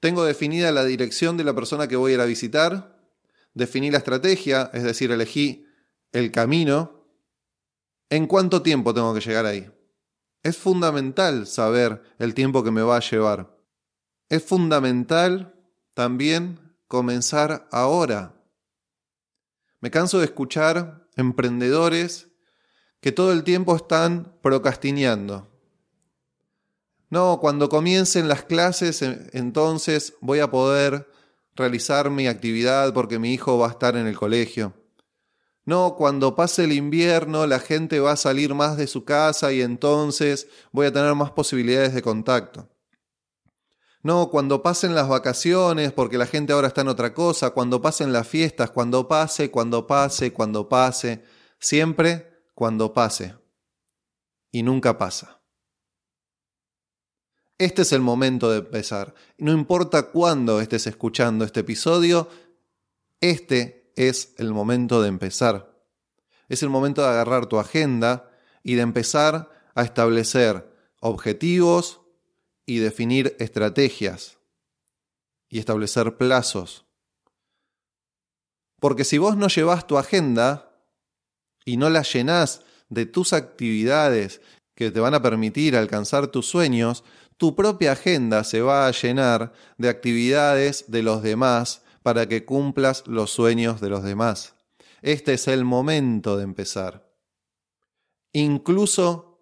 Tengo 0.00 0.24
definida 0.24 0.72
la 0.72 0.84
dirección 0.84 1.36
de 1.36 1.44
la 1.44 1.54
persona 1.54 1.86
que 1.86 1.96
voy 1.96 2.12
a 2.12 2.14
ir 2.14 2.20
a 2.20 2.26
visitar, 2.26 2.98
definí 3.54 3.90
la 3.90 3.98
estrategia, 3.98 4.70
es 4.72 4.82
decir, 4.82 5.10
elegí 5.10 5.66
el 6.12 6.30
camino. 6.32 7.04
¿En 8.08 8.26
cuánto 8.26 8.62
tiempo 8.62 8.94
tengo 8.94 9.12
que 9.14 9.20
llegar 9.20 9.46
ahí? 9.46 9.70
Es 10.42 10.56
fundamental 10.56 11.46
saber 11.46 12.02
el 12.18 12.32
tiempo 12.34 12.64
que 12.64 12.70
me 12.70 12.82
va 12.82 12.96
a 12.96 13.00
llevar. 13.00 13.58
Es 14.30 14.42
fundamental 14.42 15.54
también 15.92 16.69
comenzar 16.90 17.68
ahora. 17.70 18.34
Me 19.78 19.92
canso 19.92 20.18
de 20.18 20.24
escuchar 20.24 21.06
emprendedores 21.14 22.26
que 23.00 23.12
todo 23.12 23.30
el 23.30 23.44
tiempo 23.44 23.76
están 23.76 24.36
procrastinando. 24.42 25.48
No, 27.08 27.38
cuando 27.40 27.68
comiencen 27.68 28.26
las 28.26 28.42
clases, 28.42 29.02
entonces 29.02 30.14
voy 30.20 30.40
a 30.40 30.50
poder 30.50 31.08
realizar 31.54 32.10
mi 32.10 32.26
actividad 32.26 32.92
porque 32.92 33.20
mi 33.20 33.34
hijo 33.34 33.56
va 33.56 33.68
a 33.68 33.70
estar 33.70 33.94
en 33.94 34.08
el 34.08 34.18
colegio. 34.18 34.74
No, 35.64 35.94
cuando 35.96 36.34
pase 36.34 36.64
el 36.64 36.72
invierno 36.72 37.46
la 37.46 37.60
gente 37.60 38.00
va 38.00 38.12
a 38.12 38.16
salir 38.16 38.52
más 38.52 38.76
de 38.76 38.88
su 38.88 39.04
casa 39.04 39.52
y 39.52 39.62
entonces 39.62 40.48
voy 40.72 40.88
a 40.88 40.92
tener 40.92 41.14
más 41.14 41.30
posibilidades 41.30 41.94
de 41.94 42.02
contacto. 42.02 42.68
No, 44.02 44.30
cuando 44.30 44.62
pasen 44.62 44.94
las 44.94 45.08
vacaciones, 45.08 45.92
porque 45.92 46.16
la 46.16 46.26
gente 46.26 46.52
ahora 46.52 46.68
está 46.68 46.80
en 46.80 46.88
otra 46.88 47.12
cosa, 47.12 47.50
cuando 47.50 47.82
pasen 47.82 48.12
las 48.12 48.26
fiestas, 48.26 48.70
cuando 48.70 49.06
pase, 49.06 49.50
cuando 49.50 49.86
pase, 49.86 50.32
cuando 50.32 50.68
pase, 50.68 51.22
siempre 51.58 52.44
cuando 52.54 52.92
pase. 52.92 53.36
y 54.52 54.62
nunca 54.62 54.98
pasa. 54.98 55.40
Este 57.56 57.82
es 57.82 57.92
el 57.92 58.00
momento 58.00 58.50
de 58.50 58.58
empezar. 58.58 59.14
No 59.38 59.52
importa 59.52 60.10
cuándo 60.10 60.60
estés 60.60 60.86
escuchando 60.86 61.44
este 61.44 61.60
episodio, 61.60 62.28
este 63.20 63.92
es 63.96 64.34
el 64.38 64.52
momento 64.52 65.02
de 65.02 65.08
empezar. 65.08 65.70
Es 66.48 66.62
el 66.62 66.70
momento 66.70 67.02
de 67.02 67.08
agarrar 67.08 67.46
tu 67.46 67.58
agenda 67.58 68.30
y 68.62 68.74
de 68.74 68.82
empezar 68.82 69.50
a 69.74 69.82
establecer 69.82 70.74
objetivos 71.00 71.99
y 72.66 72.78
definir 72.78 73.36
estrategias 73.38 74.38
y 75.48 75.58
establecer 75.58 76.16
plazos. 76.16 76.86
Porque 78.80 79.04
si 79.04 79.18
vos 79.18 79.36
no 79.36 79.48
llevas 79.48 79.86
tu 79.86 79.98
agenda 79.98 80.72
y 81.64 81.76
no 81.76 81.90
la 81.90 82.02
llenás 82.02 82.62
de 82.88 83.06
tus 83.06 83.32
actividades 83.32 84.40
que 84.74 84.90
te 84.90 85.00
van 85.00 85.14
a 85.14 85.22
permitir 85.22 85.76
alcanzar 85.76 86.28
tus 86.28 86.46
sueños, 86.46 87.04
tu 87.36 87.54
propia 87.54 87.92
agenda 87.92 88.44
se 88.44 88.62
va 88.62 88.86
a 88.86 88.90
llenar 88.90 89.52
de 89.76 89.88
actividades 89.88 90.84
de 90.88 91.02
los 91.02 91.22
demás 91.22 91.82
para 92.02 92.26
que 92.28 92.44
cumplas 92.44 93.06
los 93.06 93.30
sueños 93.30 93.80
de 93.80 93.90
los 93.90 94.02
demás. 94.02 94.54
Este 95.02 95.34
es 95.34 95.48
el 95.48 95.64
momento 95.64 96.36
de 96.36 96.44
empezar. 96.44 97.10
Incluso 98.32 99.38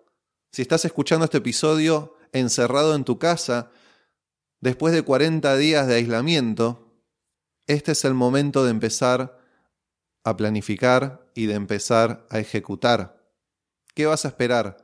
si 0.53 0.63
estás 0.63 0.85
escuchando 0.85 1.25
este 1.25 1.39
episodio 1.39 2.15
encerrado 2.33 2.95
en 2.95 3.05
tu 3.05 3.19
casa, 3.19 3.71
después 4.61 4.93
de 4.95 5.03
40 5.03 5.57
días 5.57 5.87
de 5.87 5.97
aislamiento, 5.97 6.89
este 7.67 7.93
es 7.93 8.05
el 8.05 8.15
momento 8.15 8.65
de 8.65 8.71
empezar 8.71 9.39
a 10.25 10.37
planificar 10.37 11.31
y 11.35 11.47
de 11.47 11.55
empezar 11.55 12.27
a 12.31 12.39
ejecutar. 12.39 13.23
¿Qué 13.95 14.07
vas 14.07 14.25
a 14.25 14.29
esperar? 14.29 14.77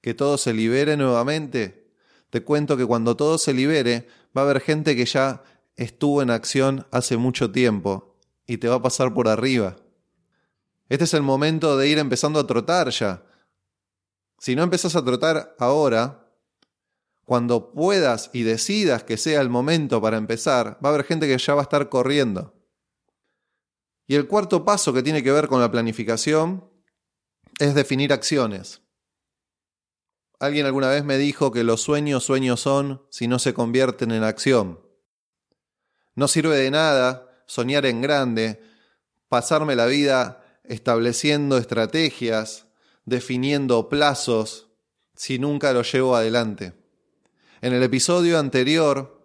¿Que 0.00 0.14
todo 0.14 0.38
se 0.38 0.52
libere 0.52 0.96
nuevamente? 0.96 1.92
Te 2.30 2.42
cuento 2.42 2.76
que 2.76 2.84
cuando 2.84 3.16
todo 3.16 3.38
se 3.38 3.54
libere, 3.54 4.08
va 4.36 4.42
a 4.42 4.44
haber 4.44 4.60
gente 4.60 4.96
que 4.96 5.06
ya 5.06 5.42
estuvo 5.76 6.20
en 6.20 6.30
acción 6.30 6.86
hace 6.90 7.16
mucho 7.16 7.50
tiempo 7.50 8.16
y 8.46 8.58
te 8.58 8.68
va 8.68 8.76
a 8.76 8.82
pasar 8.82 9.14
por 9.14 9.28
arriba. 9.28 9.76
Este 10.88 11.04
es 11.04 11.14
el 11.14 11.22
momento 11.22 11.76
de 11.76 11.88
ir 11.88 11.98
empezando 11.98 12.38
a 12.38 12.46
trotar 12.46 12.90
ya. 12.90 13.24
Si 14.38 14.54
no 14.54 14.62
empezás 14.62 14.96
a 14.96 15.04
trotar 15.04 15.56
ahora, 15.58 16.23
cuando 17.24 17.72
puedas 17.72 18.30
y 18.32 18.42
decidas 18.42 19.02
que 19.04 19.16
sea 19.16 19.40
el 19.40 19.48
momento 19.48 20.00
para 20.00 20.16
empezar, 20.16 20.78
va 20.84 20.90
a 20.90 20.92
haber 20.94 21.04
gente 21.04 21.26
que 21.26 21.38
ya 21.38 21.54
va 21.54 21.62
a 21.62 21.64
estar 21.64 21.88
corriendo. 21.88 22.54
Y 24.06 24.14
el 24.16 24.28
cuarto 24.28 24.64
paso 24.64 24.92
que 24.92 25.02
tiene 25.02 25.22
que 25.22 25.32
ver 25.32 25.48
con 25.48 25.60
la 25.60 25.70
planificación 25.70 26.70
es 27.58 27.74
definir 27.74 28.12
acciones. 28.12 28.82
Alguien 30.38 30.66
alguna 30.66 30.88
vez 30.88 31.04
me 31.04 31.16
dijo 31.16 31.52
que 31.52 31.64
los 31.64 31.80
sueños 31.80 32.24
sueños 32.24 32.60
son 32.60 33.06
si 33.10 33.28
no 33.28 33.38
se 33.38 33.54
convierten 33.54 34.10
en 34.10 34.24
acción. 34.24 34.80
No 36.14 36.28
sirve 36.28 36.56
de 36.56 36.70
nada 36.70 37.30
soñar 37.46 37.86
en 37.86 38.02
grande, 38.02 38.62
pasarme 39.28 39.74
la 39.74 39.86
vida 39.86 40.60
estableciendo 40.64 41.56
estrategias, 41.56 42.66
definiendo 43.04 43.88
plazos, 43.88 44.68
si 45.14 45.38
nunca 45.38 45.72
lo 45.72 45.82
llevo 45.82 46.16
adelante. 46.16 46.83
En 47.64 47.72
el 47.72 47.82
episodio 47.82 48.38
anterior, 48.38 49.24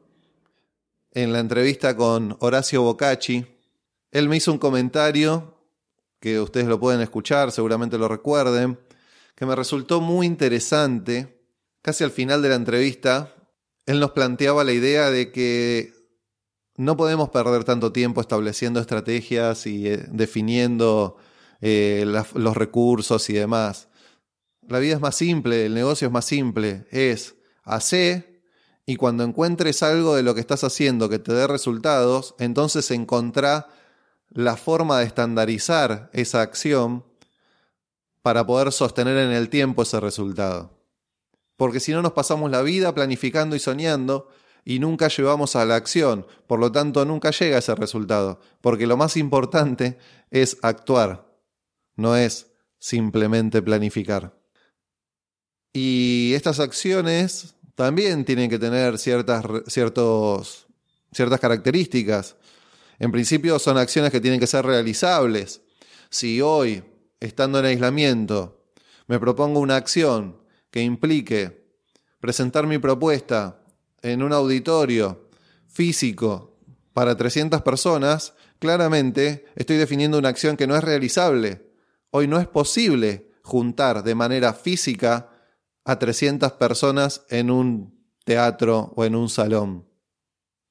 en 1.12 1.34
la 1.34 1.40
entrevista 1.40 1.98
con 1.98 2.38
Horacio 2.40 2.82
Bocacci, 2.84 3.46
él 4.12 4.30
me 4.30 4.38
hizo 4.38 4.54
un 4.54 4.60
comentario 4.60 5.58
que 6.22 6.40
ustedes 6.40 6.68
lo 6.68 6.80
pueden 6.80 7.02
escuchar, 7.02 7.52
seguramente 7.52 7.98
lo 7.98 8.08
recuerden, 8.08 8.80
que 9.36 9.46
me 9.46 9.58
resultó 9.58 10.00
muy 10.00 10.26
interesante. 10.26 11.44
Casi 11.82 12.06
al 12.06 12.12
final 12.12 12.42
de 12.42 12.48
la 12.48 12.56
entrevista, 12.56 13.36
él 13.86 14.00
nos 14.00 14.12
planteaba 14.12 14.64
la 14.64 14.72
idea 14.72 15.12
de 15.12 15.34
que 15.34 15.92
no 16.78 16.96
podemos 16.96 17.28
perder 17.32 17.66
tanto 17.66 17.92
tiempo 17.92 18.22
estableciendo 18.22 18.80
estrategias 18.80 19.68
y 19.68 19.86
eh, 19.86 20.06
definiendo 20.12 21.18
eh, 21.60 22.06
los 22.06 22.56
recursos 22.56 23.30
y 23.30 23.34
demás. 23.34 23.90
La 24.66 24.80
vida 24.80 24.96
es 24.96 25.02
más 25.02 25.16
simple, 25.16 25.66
el 25.66 25.74
negocio 25.74 26.08
es 26.08 26.14
más 26.14 26.24
simple, 26.24 26.88
es 26.90 27.36
hacer 27.64 28.29
y 28.90 28.96
cuando 28.96 29.24
encuentres 29.24 29.84
algo 29.84 30.16
de 30.16 30.24
lo 30.24 30.34
que 30.34 30.42
estás 30.42 30.64
haciendo 30.64 31.10
que 31.10 31.20
te 31.20 31.32
dé 31.32 31.46
resultados, 31.46 32.34
entonces 32.40 32.90
encontrá 32.90 33.68
la 34.30 34.58
forma 34.58 34.98
de 34.98 35.06
estandarizar 35.06 36.10
esa 36.12 36.42
acción 36.42 37.06
para 38.24 38.48
poder 38.48 38.72
sostener 38.72 39.18
en 39.18 39.30
el 39.30 39.50
tiempo 39.50 39.84
ese 39.84 40.00
resultado. 40.00 40.76
Porque 41.56 41.80
si 41.80 41.92
no 41.92 42.02
nos 42.02 42.14
pasamos 42.14 42.50
la 42.50 42.64
vida 42.64 42.96
planificando 42.96 43.56
y 43.56 43.60
soñando 43.60 44.28
y 44.66 44.80
nunca 44.80 45.08
llevamos 45.08 45.56
a 45.56 45.66
la 45.66 45.76
acción, 45.76 46.26
por 46.48 46.60
lo 46.60 46.72
tanto 46.72 47.06
nunca 47.06 47.30
llega 47.30 47.60
ese 47.60 47.76
resultado, 47.76 48.40
porque 48.60 48.88
lo 48.88 48.98
más 48.98 49.18
importante 49.18 50.00
es 50.32 50.58
actuar, 50.64 51.32
no 51.96 52.16
es 52.16 52.48
simplemente 52.80 53.62
planificar. 53.62 54.36
Y 55.74 56.34
estas 56.34 56.60
acciones 56.60 57.54
también 57.80 58.26
tienen 58.26 58.50
que 58.50 58.60
tener 58.60 58.98
ciertas, 58.98 59.42
ciertos, 59.68 60.68
ciertas 61.14 61.40
características. 61.40 62.36
En 63.00 63.10
principio 63.10 63.58
son 63.58 63.78
acciones 63.78 64.12
que 64.12 64.20
tienen 64.20 64.42
que 64.42 64.48
ser 64.48 64.66
realizables. 64.66 65.62
Si 66.10 66.42
hoy, 66.42 66.84
estando 67.22 67.58
en 67.58 67.64
aislamiento, 67.64 68.66
me 69.08 69.18
propongo 69.18 69.62
una 69.62 69.78
acción 69.78 70.42
que 70.72 70.82
implique 70.82 71.70
presentar 72.20 72.68
mi 72.68 72.80
propuesta 72.80 73.62
en 74.02 74.24
un 74.24 74.34
auditorio 74.34 75.30
físico 75.66 76.60
para 76.92 77.16
300 77.16 77.62
personas, 77.62 78.34
claramente 78.60 79.46
estoy 79.56 79.78
definiendo 79.78 80.18
una 80.18 80.28
acción 80.28 80.58
que 80.58 80.68
no 80.68 80.76
es 80.76 80.84
realizable. 80.84 81.72
Hoy 82.12 82.28
no 82.28 82.40
es 82.40 82.48
posible 82.50 83.32
juntar 83.42 84.04
de 84.04 84.16
manera 84.16 84.54
física 84.54 85.30
a 85.86 86.00
300 86.00 86.54
personas 86.54 87.26
en 87.30 87.52
un 87.52 88.00
teatro 88.26 88.94
o 88.96 89.06
en 89.06 89.16
un 89.16 89.30
salón. 89.30 89.88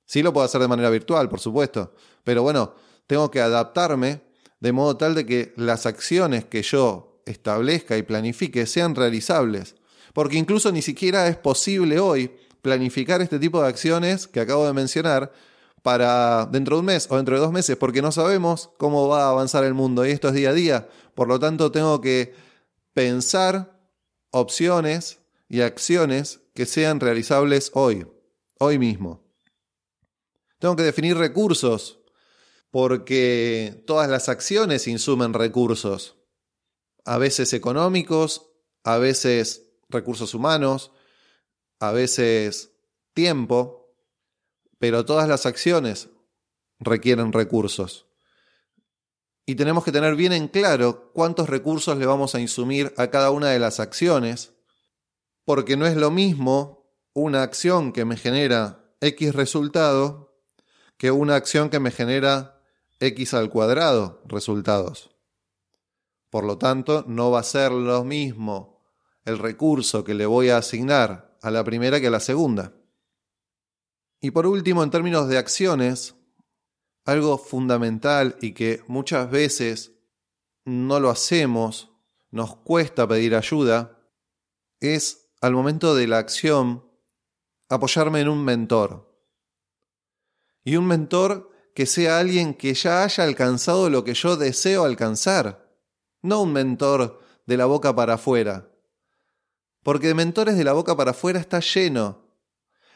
Sí 0.06 0.22
lo 0.22 0.32
puedo 0.32 0.46
hacer 0.46 0.60
de 0.60 0.68
manera 0.68 0.90
virtual, 0.90 1.28
por 1.28 1.40
supuesto, 1.40 1.94
pero 2.24 2.42
bueno, 2.42 2.74
tengo 3.06 3.30
que 3.30 3.40
adaptarme 3.40 4.22
de 4.60 4.72
modo 4.72 4.96
tal 4.96 5.14
de 5.14 5.26
que 5.26 5.52
las 5.56 5.86
acciones 5.86 6.44
que 6.44 6.62
yo 6.62 7.22
establezca 7.26 7.96
y 7.96 8.02
planifique 8.02 8.66
sean 8.66 8.94
realizables. 8.94 9.76
Porque 10.14 10.36
incluso 10.36 10.72
ni 10.72 10.82
siquiera 10.82 11.28
es 11.28 11.36
posible 11.36 12.00
hoy 12.00 12.32
planificar 12.62 13.20
este 13.22 13.38
tipo 13.38 13.62
de 13.62 13.68
acciones 13.68 14.26
que 14.26 14.40
acabo 14.40 14.66
de 14.66 14.72
mencionar 14.72 15.32
para 15.82 16.46
dentro 16.46 16.76
de 16.76 16.80
un 16.80 16.86
mes 16.86 17.06
o 17.10 17.16
dentro 17.16 17.36
de 17.36 17.40
dos 17.40 17.52
meses, 17.52 17.76
porque 17.76 18.02
no 18.02 18.10
sabemos 18.10 18.70
cómo 18.78 19.08
va 19.08 19.24
a 19.24 19.30
avanzar 19.30 19.64
el 19.64 19.74
mundo 19.74 20.04
y 20.04 20.10
esto 20.10 20.28
es 20.28 20.34
día 20.34 20.50
a 20.50 20.54
día. 20.54 20.88
Por 21.14 21.28
lo 21.28 21.38
tanto, 21.38 21.70
tengo 21.70 22.00
que 22.00 22.34
pensar 22.92 23.77
opciones 24.30 25.20
y 25.48 25.60
acciones 25.60 26.40
que 26.54 26.66
sean 26.66 27.00
realizables 27.00 27.70
hoy, 27.74 28.06
hoy 28.58 28.78
mismo. 28.78 29.22
Tengo 30.58 30.76
que 30.76 30.82
definir 30.82 31.16
recursos, 31.16 32.00
porque 32.70 33.82
todas 33.86 34.10
las 34.10 34.28
acciones 34.28 34.88
insumen 34.88 35.32
recursos, 35.32 36.16
a 37.04 37.16
veces 37.18 37.52
económicos, 37.52 38.50
a 38.84 38.98
veces 38.98 39.70
recursos 39.88 40.34
humanos, 40.34 40.92
a 41.80 41.92
veces 41.92 42.72
tiempo, 43.14 43.94
pero 44.78 45.04
todas 45.04 45.28
las 45.28 45.46
acciones 45.46 46.08
requieren 46.78 47.32
recursos. 47.32 48.07
Y 49.48 49.54
tenemos 49.54 49.82
que 49.82 49.92
tener 49.92 50.14
bien 50.14 50.34
en 50.34 50.48
claro 50.48 51.10
cuántos 51.14 51.48
recursos 51.48 51.96
le 51.96 52.04
vamos 52.04 52.34
a 52.34 52.38
insumir 52.38 52.92
a 52.98 53.06
cada 53.08 53.30
una 53.30 53.48
de 53.48 53.58
las 53.58 53.80
acciones, 53.80 54.52
porque 55.46 55.74
no 55.74 55.86
es 55.86 55.96
lo 55.96 56.10
mismo 56.10 56.92
una 57.14 57.42
acción 57.44 57.94
que 57.94 58.04
me 58.04 58.18
genera 58.18 58.92
X 59.00 59.34
resultado 59.34 60.38
que 60.98 61.10
una 61.12 61.34
acción 61.34 61.70
que 61.70 61.80
me 61.80 61.90
genera 61.90 62.60
x 63.00 63.32
al 63.32 63.48
cuadrado 63.48 64.20
resultados. 64.26 65.16
Por 66.28 66.44
lo 66.44 66.58
tanto, 66.58 67.06
no 67.08 67.30
va 67.30 67.40
a 67.40 67.44
ser 67.44 67.72
lo 67.72 68.04
mismo 68.04 68.82
el 69.24 69.38
recurso 69.38 70.04
que 70.04 70.12
le 70.12 70.26
voy 70.26 70.50
a 70.50 70.58
asignar 70.58 71.38
a 71.40 71.50
la 71.50 71.64
primera 71.64 72.02
que 72.02 72.08
a 72.08 72.10
la 72.10 72.20
segunda. 72.20 72.74
Y 74.20 74.30
por 74.30 74.46
último, 74.46 74.82
en 74.82 74.90
términos 74.90 75.26
de 75.26 75.38
acciones, 75.38 76.17
algo 77.08 77.38
fundamental 77.38 78.36
y 78.42 78.52
que 78.52 78.82
muchas 78.86 79.30
veces 79.30 79.92
no 80.66 81.00
lo 81.00 81.08
hacemos, 81.08 81.90
nos 82.30 82.56
cuesta 82.56 83.08
pedir 83.08 83.34
ayuda, 83.34 83.98
es 84.78 85.30
al 85.40 85.54
momento 85.54 85.94
de 85.94 86.06
la 86.06 86.18
acción 86.18 86.84
apoyarme 87.70 88.20
en 88.20 88.28
un 88.28 88.44
mentor 88.44 89.08
y 90.64 90.76
un 90.76 90.86
mentor 90.86 91.50
que 91.74 91.86
sea 91.86 92.18
alguien 92.18 92.52
que 92.52 92.74
ya 92.74 93.04
haya 93.04 93.24
alcanzado 93.24 93.88
lo 93.88 94.04
que 94.04 94.12
yo 94.12 94.36
deseo 94.36 94.84
alcanzar, 94.84 95.66
no 96.20 96.42
un 96.42 96.52
mentor 96.52 97.22
de 97.46 97.56
la 97.56 97.64
boca 97.64 97.96
para 97.96 98.14
afuera. 98.14 98.70
Porque 99.82 100.08
de 100.08 100.14
mentores 100.14 100.58
de 100.58 100.64
la 100.64 100.74
boca 100.74 100.94
para 100.94 101.12
afuera 101.12 101.40
está 101.40 101.60
lleno. 101.60 102.22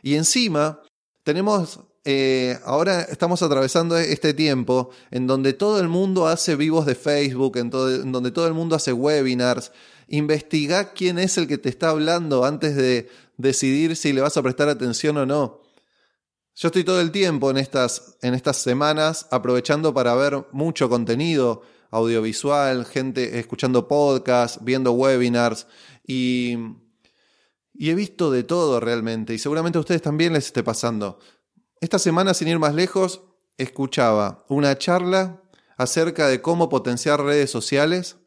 Y 0.03 0.17
encima 0.17 0.83
tenemos, 1.23 1.81
eh, 2.05 2.59
ahora 2.65 3.03
estamos 3.03 3.43
atravesando 3.43 3.97
este 3.97 4.35
tiempo 4.35 4.91
en 5.13 5.29
donde 5.29 5.53
todo 5.53 5.81
el 5.81 5.89
mundo 5.89 6.27
hace 6.27 6.57
vivos 6.57 6.85
de 6.85 6.97
Facebook, 6.97 7.57
en, 7.59 7.71
donde 7.71 8.31
todo 8.33 8.47
el 8.49 8.55
mundo 8.55 8.75
hace 8.75 8.93
webinars. 8.93 9.71
Investiga 10.09 10.93
quién 10.93 11.19
es 11.19 11.39
el 11.39 11.47
que 11.47 11.59
te 11.59 11.69
está 11.69 11.91
hablando 11.91 12.45
antes 12.45 12.75
de 12.75 13.09
decidir 13.37 13.95
si 13.97 14.13
le 14.13 14.21
vas 14.21 14.37
a 14.37 14.43
prestar 14.43 14.69
atención 14.69 15.17
o 15.17 15.27
no. 15.27 15.63
Yo 16.55 16.69
estoy 16.69 16.85
todo 16.85 17.01
el 17.01 17.13
tiempo 17.13 17.51
en 17.51 17.57
estas, 17.57 18.19
en 18.21 18.35
estas 18.35 18.59
semanas 18.59 19.27
aprovechando 19.31 19.95
para 19.95 20.15
ver 20.15 20.45
mucho 20.53 20.89
contenido 20.89 21.63
audiovisual, 21.91 22.85
gente 22.85 23.39
escuchando 23.39 23.87
podcasts, 23.87 24.59
viendo 24.63 24.93
webinars 24.93 25.67
y, 26.07 26.57
y 27.73 27.91
he 27.91 27.95
visto 27.95 28.31
de 28.31 28.43
todo 28.43 28.81
realmente 28.81 29.35
y 29.35 29.39
seguramente 29.39 29.79
a 29.79 29.81
ustedes 29.81 30.03
también 30.03 30.33
les 30.33 30.47
esté 30.47 30.63
pasando. 30.63 31.19
Esta 31.83 31.99
semana, 31.99 32.33
sin 32.33 32.47
ir 32.47 32.61
más 32.61 32.77
lejos, 32.77 33.23
escuchaba 33.59 34.45
una 34.49 34.79
charla 34.79 35.43
acerca 35.77 36.29
de 36.29 36.41
cómo 36.41 36.69
potenciar 36.69 37.21
redes 37.21 37.51
sociales 37.51 38.19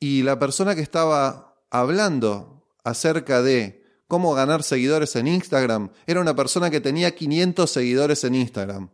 y 0.00 0.22
la 0.22 0.38
persona 0.38 0.74
que 0.74 0.80
estaba 0.80 1.60
hablando 1.68 2.66
acerca 2.82 3.42
de 3.42 3.84
cómo 4.08 4.32
ganar 4.32 4.62
seguidores 4.62 5.16
en 5.16 5.26
Instagram 5.26 5.90
era 6.06 6.22
una 6.22 6.34
persona 6.34 6.70
que 6.70 6.80
tenía 6.80 7.14
500 7.14 7.70
seguidores 7.70 8.24
en 8.24 8.34
Instagram. 8.36 8.88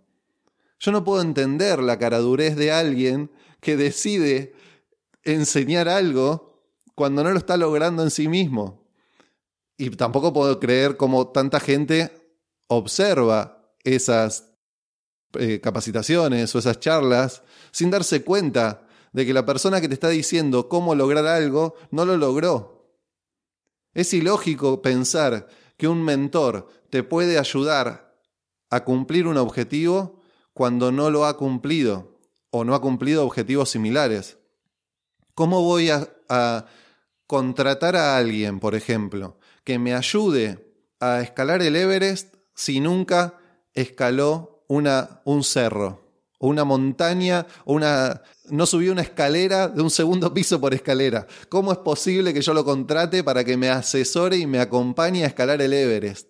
Yo 0.80 0.90
no 0.90 1.04
puedo 1.04 1.22
entender 1.22 1.78
la 1.84 2.00
caradurez 2.00 2.56
de 2.56 2.72
alguien 2.72 3.30
que 3.60 3.76
decide 3.76 4.56
enseñar 5.22 5.88
algo 5.88 6.66
cuando 6.96 7.22
no 7.22 7.30
lo 7.30 7.38
está 7.38 7.56
logrando 7.56 8.02
en 8.02 8.10
sí 8.10 8.26
mismo. 8.26 8.88
Y 9.76 9.90
tampoco 9.90 10.32
puedo 10.32 10.58
creer 10.58 10.96
cómo 10.96 11.28
tanta 11.28 11.60
gente 11.60 12.21
observa 12.76 13.74
esas 13.84 14.50
eh, 15.34 15.60
capacitaciones 15.60 16.54
o 16.54 16.58
esas 16.58 16.80
charlas 16.80 17.42
sin 17.70 17.90
darse 17.90 18.22
cuenta 18.22 18.86
de 19.12 19.26
que 19.26 19.34
la 19.34 19.46
persona 19.46 19.80
que 19.80 19.88
te 19.88 19.94
está 19.94 20.08
diciendo 20.08 20.68
cómo 20.68 20.94
lograr 20.94 21.26
algo 21.26 21.74
no 21.90 22.04
lo 22.04 22.16
logró. 22.16 22.96
Es 23.94 24.12
ilógico 24.14 24.82
pensar 24.82 25.48
que 25.76 25.88
un 25.88 26.02
mentor 26.02 26.68
te 26.90 27.02
puede 27.02 27.38
ayudar 27.38 28.16
a 28.70 28.84
cumplir 28.84 29.26
un 29.26 29.36
objetivo 29.36 30.22
cuando 30.54 30.92
no 30.92 31.10
lo 31.10 31.26
ha 31.26 31.36
cumplido 31.36 32.18
o 32.50 32.64
no 32.64 32.74
ha 32.74 32.80
cumplido 32.80 33.24
objetivos 33.24 33.70
similares. 33.70 34.38
¿Cómo 35.34 35.62
voy 35.62 35.90
a, 35.90 36.66
contratar 37.26 37.96
a 37.96 38.16
alguien, 38.16 38.60
por 38.60 38.74
ejemplo, 38.74 39.38
que 39.64 39.78
me 39.78 39.94
ayude 39.94 40.74
a 41.00 41.22
escalar 41.22 41.62
el 41.62 41.76
Everest 41.76 42.31
si 42.54 42.80
nunca 42.80 43.38
escaló 43.74 44.64
una, 44.68 45.22
un 45.24 45.44
cerro? 45.44 46.02
o 46.42 46.48
una 46.48 46.64
montaña, 46.64 47.46
o 47.64 47.74
una... 47.74 48.20
no 48.50 48.66
subió 48.66 48.90
una 48.90 49.02
escalera 49.02 49.68
de 49.68 49.80
un 49.80 49.90
segundo 49.90 50.34
piso 50.34 50.60
por 50.60 50.74
escalera. 50.74 51.24
¿Cómo 51.48 51.70
es 51.70 51.78
posible 51.78 52.34
que 52.34 52.42
yo 52.42 52.52
lo 52.52 52.64
contrate 52.64 53.22
para 53.22 53.44
que 53.44 53.56
me 53.56 53.70
asesore 53.70 54.38
y 54.38 54.46
me 54.46 54.58
acompañe 54.58 55.22
a 55.22 55.28
escalar 55.28 55.62
el 55.62 55.72
Everest? 55.72 56.28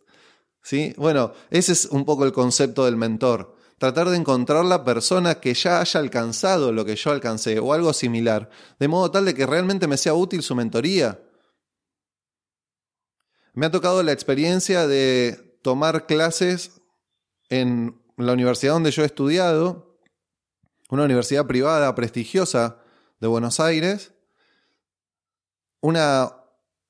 ¿Sí? 0.62 0.92
Bueno, 0.98 1.32
ese 1.48 1.72
es 1.72 1.86
un 1.86 2.04
poco 2.04 2.26
el 2.26 2.32
concepto 2.32 2.84
del 2.84 2.98
mentor. 2.98 3.56
Tratar 3.78 4.10
de 4.10 4.18
encontrar 4.18 4.66
la 4.66 4.84
persona 4.84 5.36
que 5.40 5.54
ya 5.54 5.80
haya 5.80 5.98
alcanzado 5.98 6.72
lo 6.72 6.84
que 6.84 6.94
yo 6.94 7.10
alcancé 7.10 7.58
o 7.58 7.72
algo 7.72 7.94
similar, 7.94 8.50
de 8.78 8.88
modo 8.88 9.10
tal 9.10 9.24
de 9.24 9.34
que 9.34 9.46
realmente 9.46 9.88
me 9.88 9.96
sea 9.96 10.12
útil 10.12 10.42
su 10.42 10.54
mentoría. 10.54 11.22
Me 13.54 13.64
ha 13.64 13.70
tocado 13.70 14.02
la 14.02 14.12
experiencia 14.12 14.86
de 14.86 15.51
tomar 15.62 16.06
clases 16.06 16.82
en 17.48 18.00
la 18.16 18.32
universidad 18.32 18.74
donde 18.74 18.90
yo 18.90 19.02
he 19.02 19.06
estudiado 19.06 19.98
una 20.90 21.04
universidad 21.04 21.46
privada 21.46 21.94
prestigiosa 21.94 22.78
de 23.20 23.28
Buenos 23.28 23.60
Aires, 23.60 24.12
una 25.80 26.36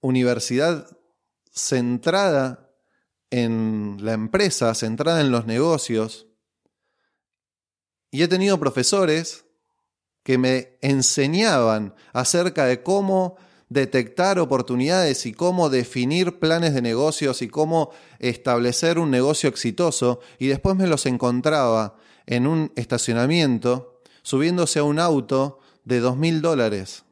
universidad 0.01 0.89
centrada 1.53 2.71
en 3.31 3.99
la 4.01 4.13
empresa, 4.13 4.75
centrada 4.75 5.21
en 5.21 5.31
los 5.31 5.47
negocios. 5.47 6.27
Y 8.11 8.23
he 8.23 8.29
tenido 8.29 8.59
profesores 8.59 9.45
que 10.23 10.39
me 10.39 10.79
enseñaban 10.81 11.95
acerca 12.13 12.67
de 12.67 12.83
cómo 12.83 13.37
detectar 13.73 14.39
oportunidades 14.39 15.25
y 15.27 15.33
cómo 15.33 15.71
definir 15.71 16.39
planes 16.39 16.75
de 16.75 16.83
negocios 16.83 17.43
y 17.43 17.49
cómo 17.49 17.91
establecer 18.19 18.99
un 18.99 19.11
negocio 19.11 19.49
exitoso 19.49 20.21
y 20.39 20.49
después 20.49 20.77
me 20.77 20.87
los 20.87 21.07
encontraba 21.07 21.97
en 22.27 22.47
un 22.47 22.73
estacionamiento 22.77 24.01
subiéndose 24.23 24.79
a 24.79 24.85
un 24.85 24.99
auto 24.99 25.59
de 25.85 26.01
dos 26.01 26.17
mil 26.17 26.43
dólares. 26.43 27.05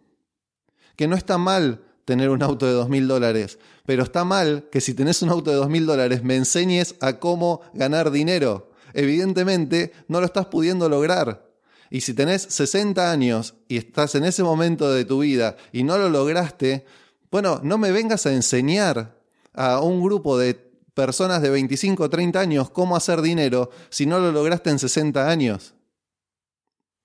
Que 0.96 1.09
no 1.09 1.16
está 1.16 1.38
mal 1.38 1.83
tener 2.05 2.31
un 2.31 2.42
auto 2.42 2.66
de 2.66 2.73
dos 2.73 2.88
mil 2.88 3.09
dólares, 3.09 3.59
pero 3.87 4.03
está 4.03 4.25
mal 4.25 4.68
que 4.70 4.81
si 4.81 4.94
tenés 4.94 5.23
un 5.23 5.31
auto 5.31 5.51
de 5.51 5.57
dos 5.57 5.68
mil 5.68 5.87
dólares 5.87 6.23
me 6.23 6.37
enseñes 6.37 6.94
a 7.01 7.18
cómo 7.18 7.62
ganar 7.73 8.11
dinero. 8.11 8.70
Evidentemente 8.92 9.92
no 10.09 10.20
lo 10.20 10.27
estás 10.27 10.46
pudiendo 10.46 10.88
lograr. 10.88 11.50
Y 11.90 12.03
si 12.03 12.14
tenés 12.14 12.42
60 12.42 13.11
años 13.11 13.55
y 13.66 13.76
estás 13.76 14.14
en 14.14 14.24
ese 14.24 14.44
momento 14.44 14.92
de 14.92 15.05
tu 15.05 15.18
vida 15.18 15.57
y 15.72 15.83
no 15.83 15.98
lo 15.98 16.09
lograste, 16.09 16.87
bueno, 17.33 17.61
no 17.64 17.79
me 17.79 17.90
vengas 17.90 18.26
a 18.26 18.33
enseñar 18.33 19.20
a 19.53 19.81
un 19.81 20.00
grupo 20.00 20.38
de 20.38 20.55
personas 20.94 21.42
de 21.42 21.50
25 21.50 22.05
o 22.05 22.11
30 22.11 22.38
años 22.38 22.70
cómo 22.70 22.96
hacer 22.96 23.22
dinero 23.22 23.70
si 23.88 24.07
no 24.07 24.20
lo 24.20 24.31
lograste 24.31 24.70
en 24.70 24.79
60 24.79 25.29
años. 25.29 25.74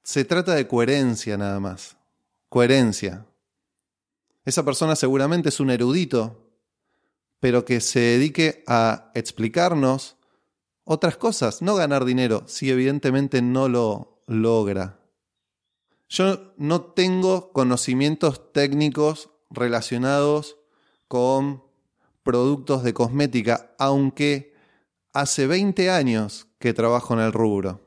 Se 0.04 0.24
trata 0.24 0.54
de 0.54 0.68
coherencia 0.68 1.36
nada 1.36 1.60
más. 1.60 1.98
Coherencia. 2.50 3.26
Esa 4.46 4.64
persona 4.64 4.96
seguramente 4.96 5.50
es 5.50 5.60
un 5.60 5.72
erudito, 5.72 6.52
pero 7.40 7.66
que 7.66 7.82
se 7.82 8.00
dedique 8.00 8.64
a 8.68 9.12
explicarnos 9.16 10.18
otras 10.84 11.18
cosas, 11.18 11.64
no 11.64 11.74
ganar 11.74 12.06
dinero, 12.06 12.44
si 12.46 12.70
evidentemente 12.70 13.42
no 13.42 13.68
lo 13.68 14.15
logra. 14.28 15.00
Yo 16.08 16.54
no 16.58 16.82
tengo 16.82 17.52
conocimientos 17.52 18.54
técnicos 18.54 19.30
relacionados 19.50 20.58
con 21.08 21.64
productos 22.24 22.84
de 22.84 22.94
cosmética, 22.94 23.76
aunque 23.78 24.56
hace 25.14 25.48
20 25.48 25.90
años 25.90 26.48
que 26.60 26.74
trabajo 26.74 27.14
en 27.14 27.22
el 27.22 27.34
rubro. 27.34 27.82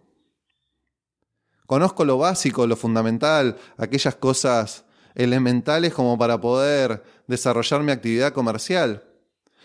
Conozco 1.67 2.05
lo 2.05 2.17
básico, 2.17 2.67
lo 2.67 2.77
fundamental, 2.77 3.57
aquellas 3.77 4.15
cosas 4.15 4.85
elementales 5.15 5.93
como 5.93 6.17
para 6.17 6.41
poder 6.41 7.03
desarrollar 7.27 7.83
mi 7.83 7.93
actividad 7.93 8.33
comercial. 8.33 9.05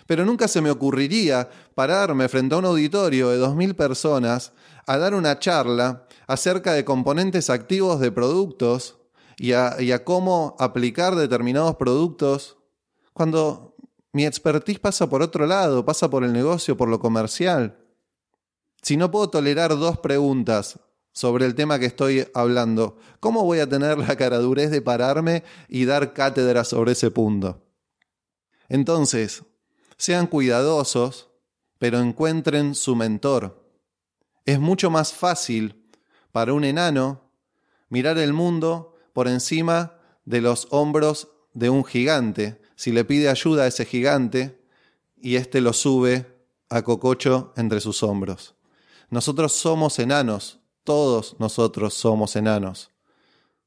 Pero 0.05 0.25
nunca 0.25 0.47
se 0.47 0.61
me 0.61 0.69
ocurriría 0.69 1.49
pararme 1.75 2.27
frente 2.27 2.55
a 2.55 2.57
un 2.57 2.65
auditorio 2.65 3.29
de 3.29 3.39
2.000 3.39 3.75
personas 3.75 4.51
a 4.85 4.97
dar 4.97 5.13
una 5.15 5.39
charla 5.39 6.07
acerca 6.27 6.73
de 6.73 6.85
componentes 6.85 7.49
activos 7.49 7.99
de 7.99 8.11
productos 8.11 8.97
y 9.37 9.53
a, 9.53 10.03
cómo 10.03 10.55
aplicar 10.59 11.15
determinados 11.15 11.75
productos 11.75 12.57
cuando 13.13 13.75
mi 14.11 14.25
expertise 14.25 14.79
pasa 14.79 15.09
por 15.09 15.21
otro 15.21 15.45
lado, 15.45 15.85
pasa 15.85 16.09
por 16.09 16.23
el 16.23 16.33
negocio, 16.33 16.77
por 16.77 16.89
lo 16.89 16.99
comercial. 16.99 17.79
Si 18.81 18.97
no 18.97 19.09
puedo 19.11 19.29
tolerar 19.29 19.77
dos 19.77 19.97
preguntas 19.99 20.79
sobre 21.13 21.45
el 21.45 21.55
tema 21.55 21.79
que 21.79 21.85
estoy 21.85 22.27
hablando, 22.33 22.97
¿cómo 23.19 23.43
voy 23.43 23.59
a 23.59 23.69
tener 23.69 23.97
la 23.97 24.15
caradurez 24.15 24.71
de 24.71 24.81
pararme 24.81 25.43
y 25.67 25.85
dar 25.85 26.13
cátedra 26.13 26.63
sobre 26.63 26.91
ese 26.91 27.11
punto? 27.11 27.63
Entonces, 28.69 29.43
sean 29.97 30.27
cuidadosos, 30.27 31.29
pero 31.79 31.99
encuentren 31.99 32.75
su 32.75 32.95
mentor. 32.95 33.62
Es 34.45 34.59
mucho 34.59 34.89
más 34.89 35.13
fácil 35.13 35.85
para 36.31 36.53
un 36.53 36.63
enano 36.63 37.21
mirar 37.89 38.17
el 38.17 38.33
mundo 38.33 38.95
por 39.13 39.27
encima 39.27 39.93
de 40.25 40.41
los 40.41 40.67
hombros 40.71 41.29
de 41.53 41.69
un 41.69 41.85
gigante, 41.85 42.61
si 42.75 42.91
le 42.91 43.05
pide 43.05 43.29
ayuda 43.29 43.63
a 43.63 43.67
ese 43.67 43.85
gigante 43.85 44.61
y 45.15 45.35
éste 45.35 45.61
lo 45.61 45.73
sube 45.73 46.25
a 46.69 46.81
cococho 46.81 47.53
entre 47.55 47.79
sus 47.79 48.03
hombros. 48.03 48.55
Nosotros 49.09 49.53
somos 49.53 49.99
enanos, 49.99 50.59
todos 50.83 51.35
nosotros 51.39 51.93
somos 51.93 52.35
enanos. 52.35 52.91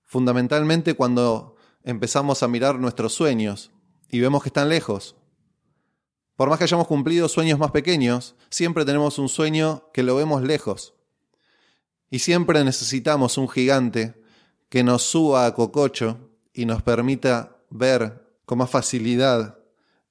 Fundamentalmente 0.05 0.95
cuando 0.95 1.57
empezamos 1.85 2.43
a 2.43 2.49
mirar 2.49 2.79
nuestros 2.79 3.15
sueños 3.15 3.71
y 4.11 4.21
vemos 4.21 4.43
que 4.43 4.49
están 4.49 4.69
lejos. 4.69 5.15
Por 6.37 6.51
más 6.51 6.59
que 6.59 6.65
hayamos 6.65 6.87
cumplido 6.87 7.29
sueños 7.29 7.59
más 7.59 7.71
pequeños, 7.71 8.37
siempre 8.51 8.85
tenemos 8.85 9.19
un 9.19 9.29
sueño 9.29 9.91
que 9.93 10.03
lo 10.03 10.15
vemos 10.17 10.43
lejos. 10.43 10.95
Y 12.11 12.19
siempre 12.21 12.63
necesitamos 12.63 13.39
un 13.39 13.49
gigante 13.49 14.15
que 14.69 14.85
nos 14.85 15.03
suba 15.03 15.47
a 15.47 15.55
cococho 15.55 16.31
y 16.53 16.67
nos 16.67 16.83
permita 16.83 17.57
ver 17.71 18.39
con 18.45 18.59
más 18.59 18.71
facilidad 18.71 19.59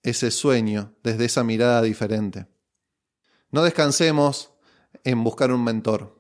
ese 0.02 0.32
sueño 0.32 0.94
desde 1.04 1.26
esa 1.26 1.44
mirada 1.44 1.82
diferente. 1.82 2.48
No 3.52 3.64
descansemos 3.64 4.52
en 5.04 5.24
buscar 5.24 5.52
un 5.52 5.64
mentor, 5.64 6.20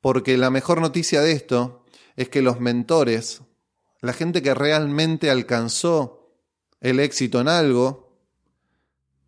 porque 0.00 0.36
la 0.36 0.50
mejor 0.50 0.80
noticia 0.80 1.20
de 1.20 1.32
esto 1.32 1.84
es 2.16 2.28
que 2.28 2.42
los 2.42 2.60
mentores, 2.60 3.42
la 4.00 4.12
gente 4.12 4.42
que 4.42 4.54
realmente 4.54 5.30
alcanzó 5.30 6.34
el 6.80 7.00
éxito 7.00 7.40
en 7.40 7.48
algo, 7.48 8.09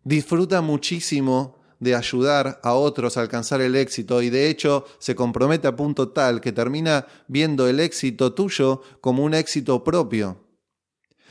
disfruta 0.03 0.61
muchísimo 0.61 1.61
de 1.79 1.95
ayudar 1.95 2.59
a 2.63 2.73
otros 2.73 3.17
a 3.17 3.21
alcanzar 3.21 3.61
el 3.61 3.75
éxito 3.75 4.21
y 4.21 4.29
de 4.29 4.49
hecho 4.49 4.85
se 4.99 5.15
compromete 5.15 5.67
a 5.67 5.75
punto 5.75 6.09
tal 6.09 6.39
que 6.39 6.53
termina 6.53 7.07
viendo 7.27 7.67
el 7.67 7.79
éxito 7.79 8.33
tuyo 8.33 8.81
como 9.01 9.23
un 9.23 9.33
éxito 9.33 9.83
propio. 9.83 10.47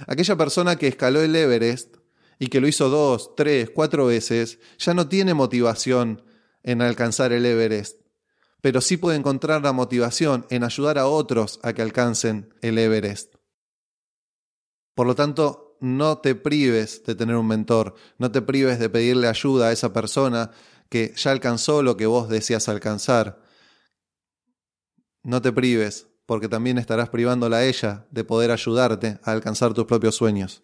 Aquella 0.07 0.37
persona 0.37 0.77
que 0.77 0.89
escaló 0.89 1.23
el 1.23 1.35
Everest 1.35 1.97
y 2.39 2.49
que 2.49 2.61
lo 2.61 2.69
hizo 2.69 2.89
dos, 2.89 3.35
tres, 3.37 3.71
cuatro 3.71 4.07
veces, 4.07 4.59
ya 4.79 4.95
no 4.95 5.09
tiene 5.09 5.33
motivación 5.33 6.23
en 6.63 6.83
alcanzar 6.83 7.33
el 7.33 7.47
Everest, 7.47 8.01
pero 8.61 8.81
sí 8.81 8.97
puede 8.97 9.17
encontrar 9.17 9.63
la 9.63 9.73
motivación 9.73 10.47
en 10.51 10.65
ayudar 10.65 10.99
a 10.99 11.07
otros 11.07 11.61
a 11.63 11.73
que 11.73 11.83
alcancen 11.83 12.53
el 12.61 12.79
Everest. 12.79 13.37
Por 14.95 15.07
lo 15.07 15.15
tanto, 15.15 15.72
no 15.83 16.19
te 16.19 16.35
prives 16.35 17.03
de 17.05 17.17
tener 17.17 17.35
un 17.35 17.49
mentor, 17.49 17.97
no 18.17 18.31
te 18.31 18.41
prives 18.41 18.79
de 18.79 18.89
pedirle 18.89 19.27
ayuda 19.27 19.67
a 19.67 19.73
esa 19.73 19.93
persona 19.93 20.53
que 20.89 21.13
ya 21.17 21.33
alcanzó 21.33 21.83
lo 21.83 21.97
que 21.97 22.07
vos 22.07 22.29
deseas 22.29 22.69
alcanzar. 22.69 23.43
No 25.25 25.43
te 25.43 25.53
prives, 25.53 26.07
porque 26.25 26.49
también 26.49 26.79
estarás 26.79 27.09
privándola 27.09 27.59
a 27.59 27.65
ella 27.65 28.07
de 28.11 28.23
poder 28.23 28.53
ayudarte 28.53 29.19
a 29.25 29.33
alcanzar 29.33 29.75
tus 29.75 29.87
propios 29.87 30.15
sueños. 30.15 30.63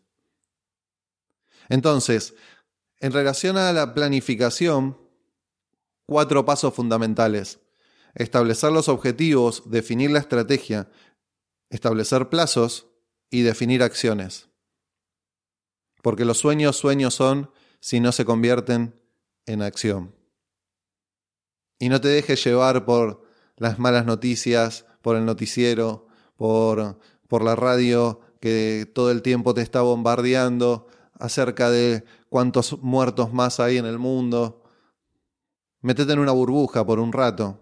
Entonces, 1.68 2.35
en 3.00 3.12
relación 3.12 3.57
a 3.57 3.72
la 3.72 3.94
planificación, 3.94 4.96
cuatro 6.07 6.44
pasos 6.44 6.72
fundamentales. 6.74 7.59
Establecer 8.14 8.72
los 8.72 8.88
objetivos, 8.88 9.70
definir 9.70 10.11
la 10.11 10.20
estrategia, 10.20 10.90
establecer 11.70 12.28
plazos 12.28 12.87
y 13.31 13.42
definir 13.42 13.83
acciones. 13.83 14.48
Porque 16.03 16.25
los 16.25 16.39
sueños 16.39 16.77
sueños 16.77 17.15
son 17.15 17.51
si 17.81 18.01
no 18.01 18.13
se 18.13 18.25
convierten 18.25 18.95
en 19.47 19.63
acción. 19.63 20.15
Y 21.79 21.89
no 21.89 22.01
te 22.01 22.09
dejes 22.09 22.43
llevar 22.45 22.85
por 22.85 23.23
las 23.57 23.79
malas 23.79 24.05
noticias, 24.05 24.85
por 25.03 25.17
el 25.17 25.25
noticiero, 25.25 26.07
por, 26.37 26.99
por 27.29 27.43
la 27.43 27.57
radio 27.57 28.21
que 28.41 28.91
todo 28.95 29.11
el 29.11 29.23
tiempo 29.23 29.55
te 29.55 29.63
está 29.63 29.83
bombardeando 29.83 30.87
acerca 31.19 31.71
de 31.71 32.05
cuántos 32.29 32.81
muertos 32.81 33.33
más 33.33 33.61
hay 33.61 33.79
en 33.79 33.87
el 33.87 33.99
mundo. 33.99 34.63
Metete 35.81 36.13
en 36.13 36.19
una 36.21 36.33
burbuja 36.33 36.85
por 36.85 37.01
un 37.01 37.13
rato. 37.13 37.61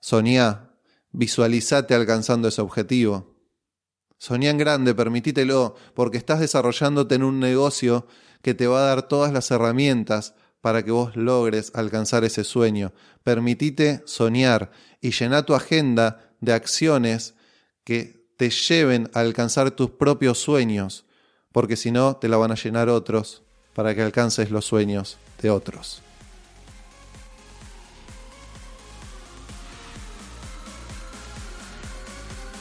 Soñá, 0.00 0.74
visualizate 1.12 1.94
alcanzando 1.94 2.48
ese 2.48 2.60
objetivo. 2.60 3.37
Soñá 4.18 4.52
grande, 4.52 4.94
permitítelo, 4.94 5.76
porque 5.94 6.18
estás 6.18 6.40
desarrollándote 6.40 7.14
en 7.14 7.22
un 7.22 7.38
negocio 7.38 8.06
que 8.42 8.54
te 8.54 8.66
va 8.66 8.80
a 8.80 8.88
dar 8.88 9.08
todas 9.08 9.32
las 9.32 9.50
herramientas 9.50 10.34
para 10.60 10.84
que 10.84 10.90
vos 10.90 11.16
logres 11.16 11.70
alcanzar 11.74 12.24
ese 12.24 12.44
sueño. 12.44 12.92
Permitite 13.22 14.02
soñar 14.06 14.70
y 15.00 15.12
llena 15.12 15.44
tu 15.44 15.54
agenda 15.54 16.32
de 16.40 16.52
acciones 16.52 17.34
que 17.84 18.26
te 18.36 18.50
lleven 18.50 19.10
a 19.14 19.20
alcanzar 19.20 19.70
tus 19.70 19.90
propios 19.90 20.38
sueños, 20.38 21.04
porque 21.52 21.76
si 21.76 21.90
no 21.90 22.16
te 22.16 22.28
la 22.28 22.36
van 22.36 22.52
a 22.52 22.56
llenar 22.56 22.88
otros 22.88 23.42
para 23.72 23.94
que 23.94 24.02
alcances 24.02 24.50
los 24.50 24.64
sueños 24.64 25.16
de 25.40 25.50
otros. 25.50 26.02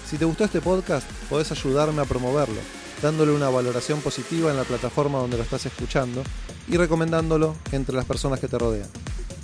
Si 0.10 0.17
te 0.17 0.24
gustó 0.24 0.46
este 0.46 0.62
podcast, 0.62 1.06
podés 1.30 1.52
ayudarme 1.52 2.02
a 2.02 2.06
promoverlo, 2.06 2.62
dándole 3.02 3.34
una 3.34 3.50
valoración 3.50 4.00
positiva 4.00 4.50
en 4.50 4.56
la 4.56 4.63
plataforma 4.63 5.20
donde 5.20 5.36
lo 5.36 5.43
estás 5.43 5.65
escuchando 5.65 6.24
y 6.70 6.78
recomendándolo 6.78 7.58
entre 7.74 7.93
las 7.93 8.06
personas 8.06 8.39
que 8.39 8.48
te 8.48 8.58
rodean. 8.58 8.88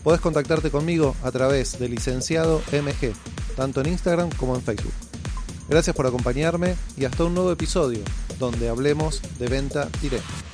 Podés 0.06 0.21
contactarte 0.21 0.71
conmigo 0.71 1.17
a 1.21 1.32
través 1.32 1.80
de 1.80 1.89
licenciado 1.89 2.62
MG, 2.71 3.13
tanto 3.58 3.82
en 3.82 3.88
Instagram 3.88 4.30
como 4.38 4.56
en 4.56 4.62
Facebook. 4.62 4.93
Gracias 5.67 5.93
por 5.97 6.08
acompañarme 6.08 6.76
y 6.95 7.04
hasta 7.04 7.26
un 7.26 7.34
nuevo 7.34 7.52
episodio 7.52 7.99
donde 8.39 8.69
hablemos 8.69 9.21
de 9.39 9.47
venta 9.47 9.89
directa. 10.02 10.52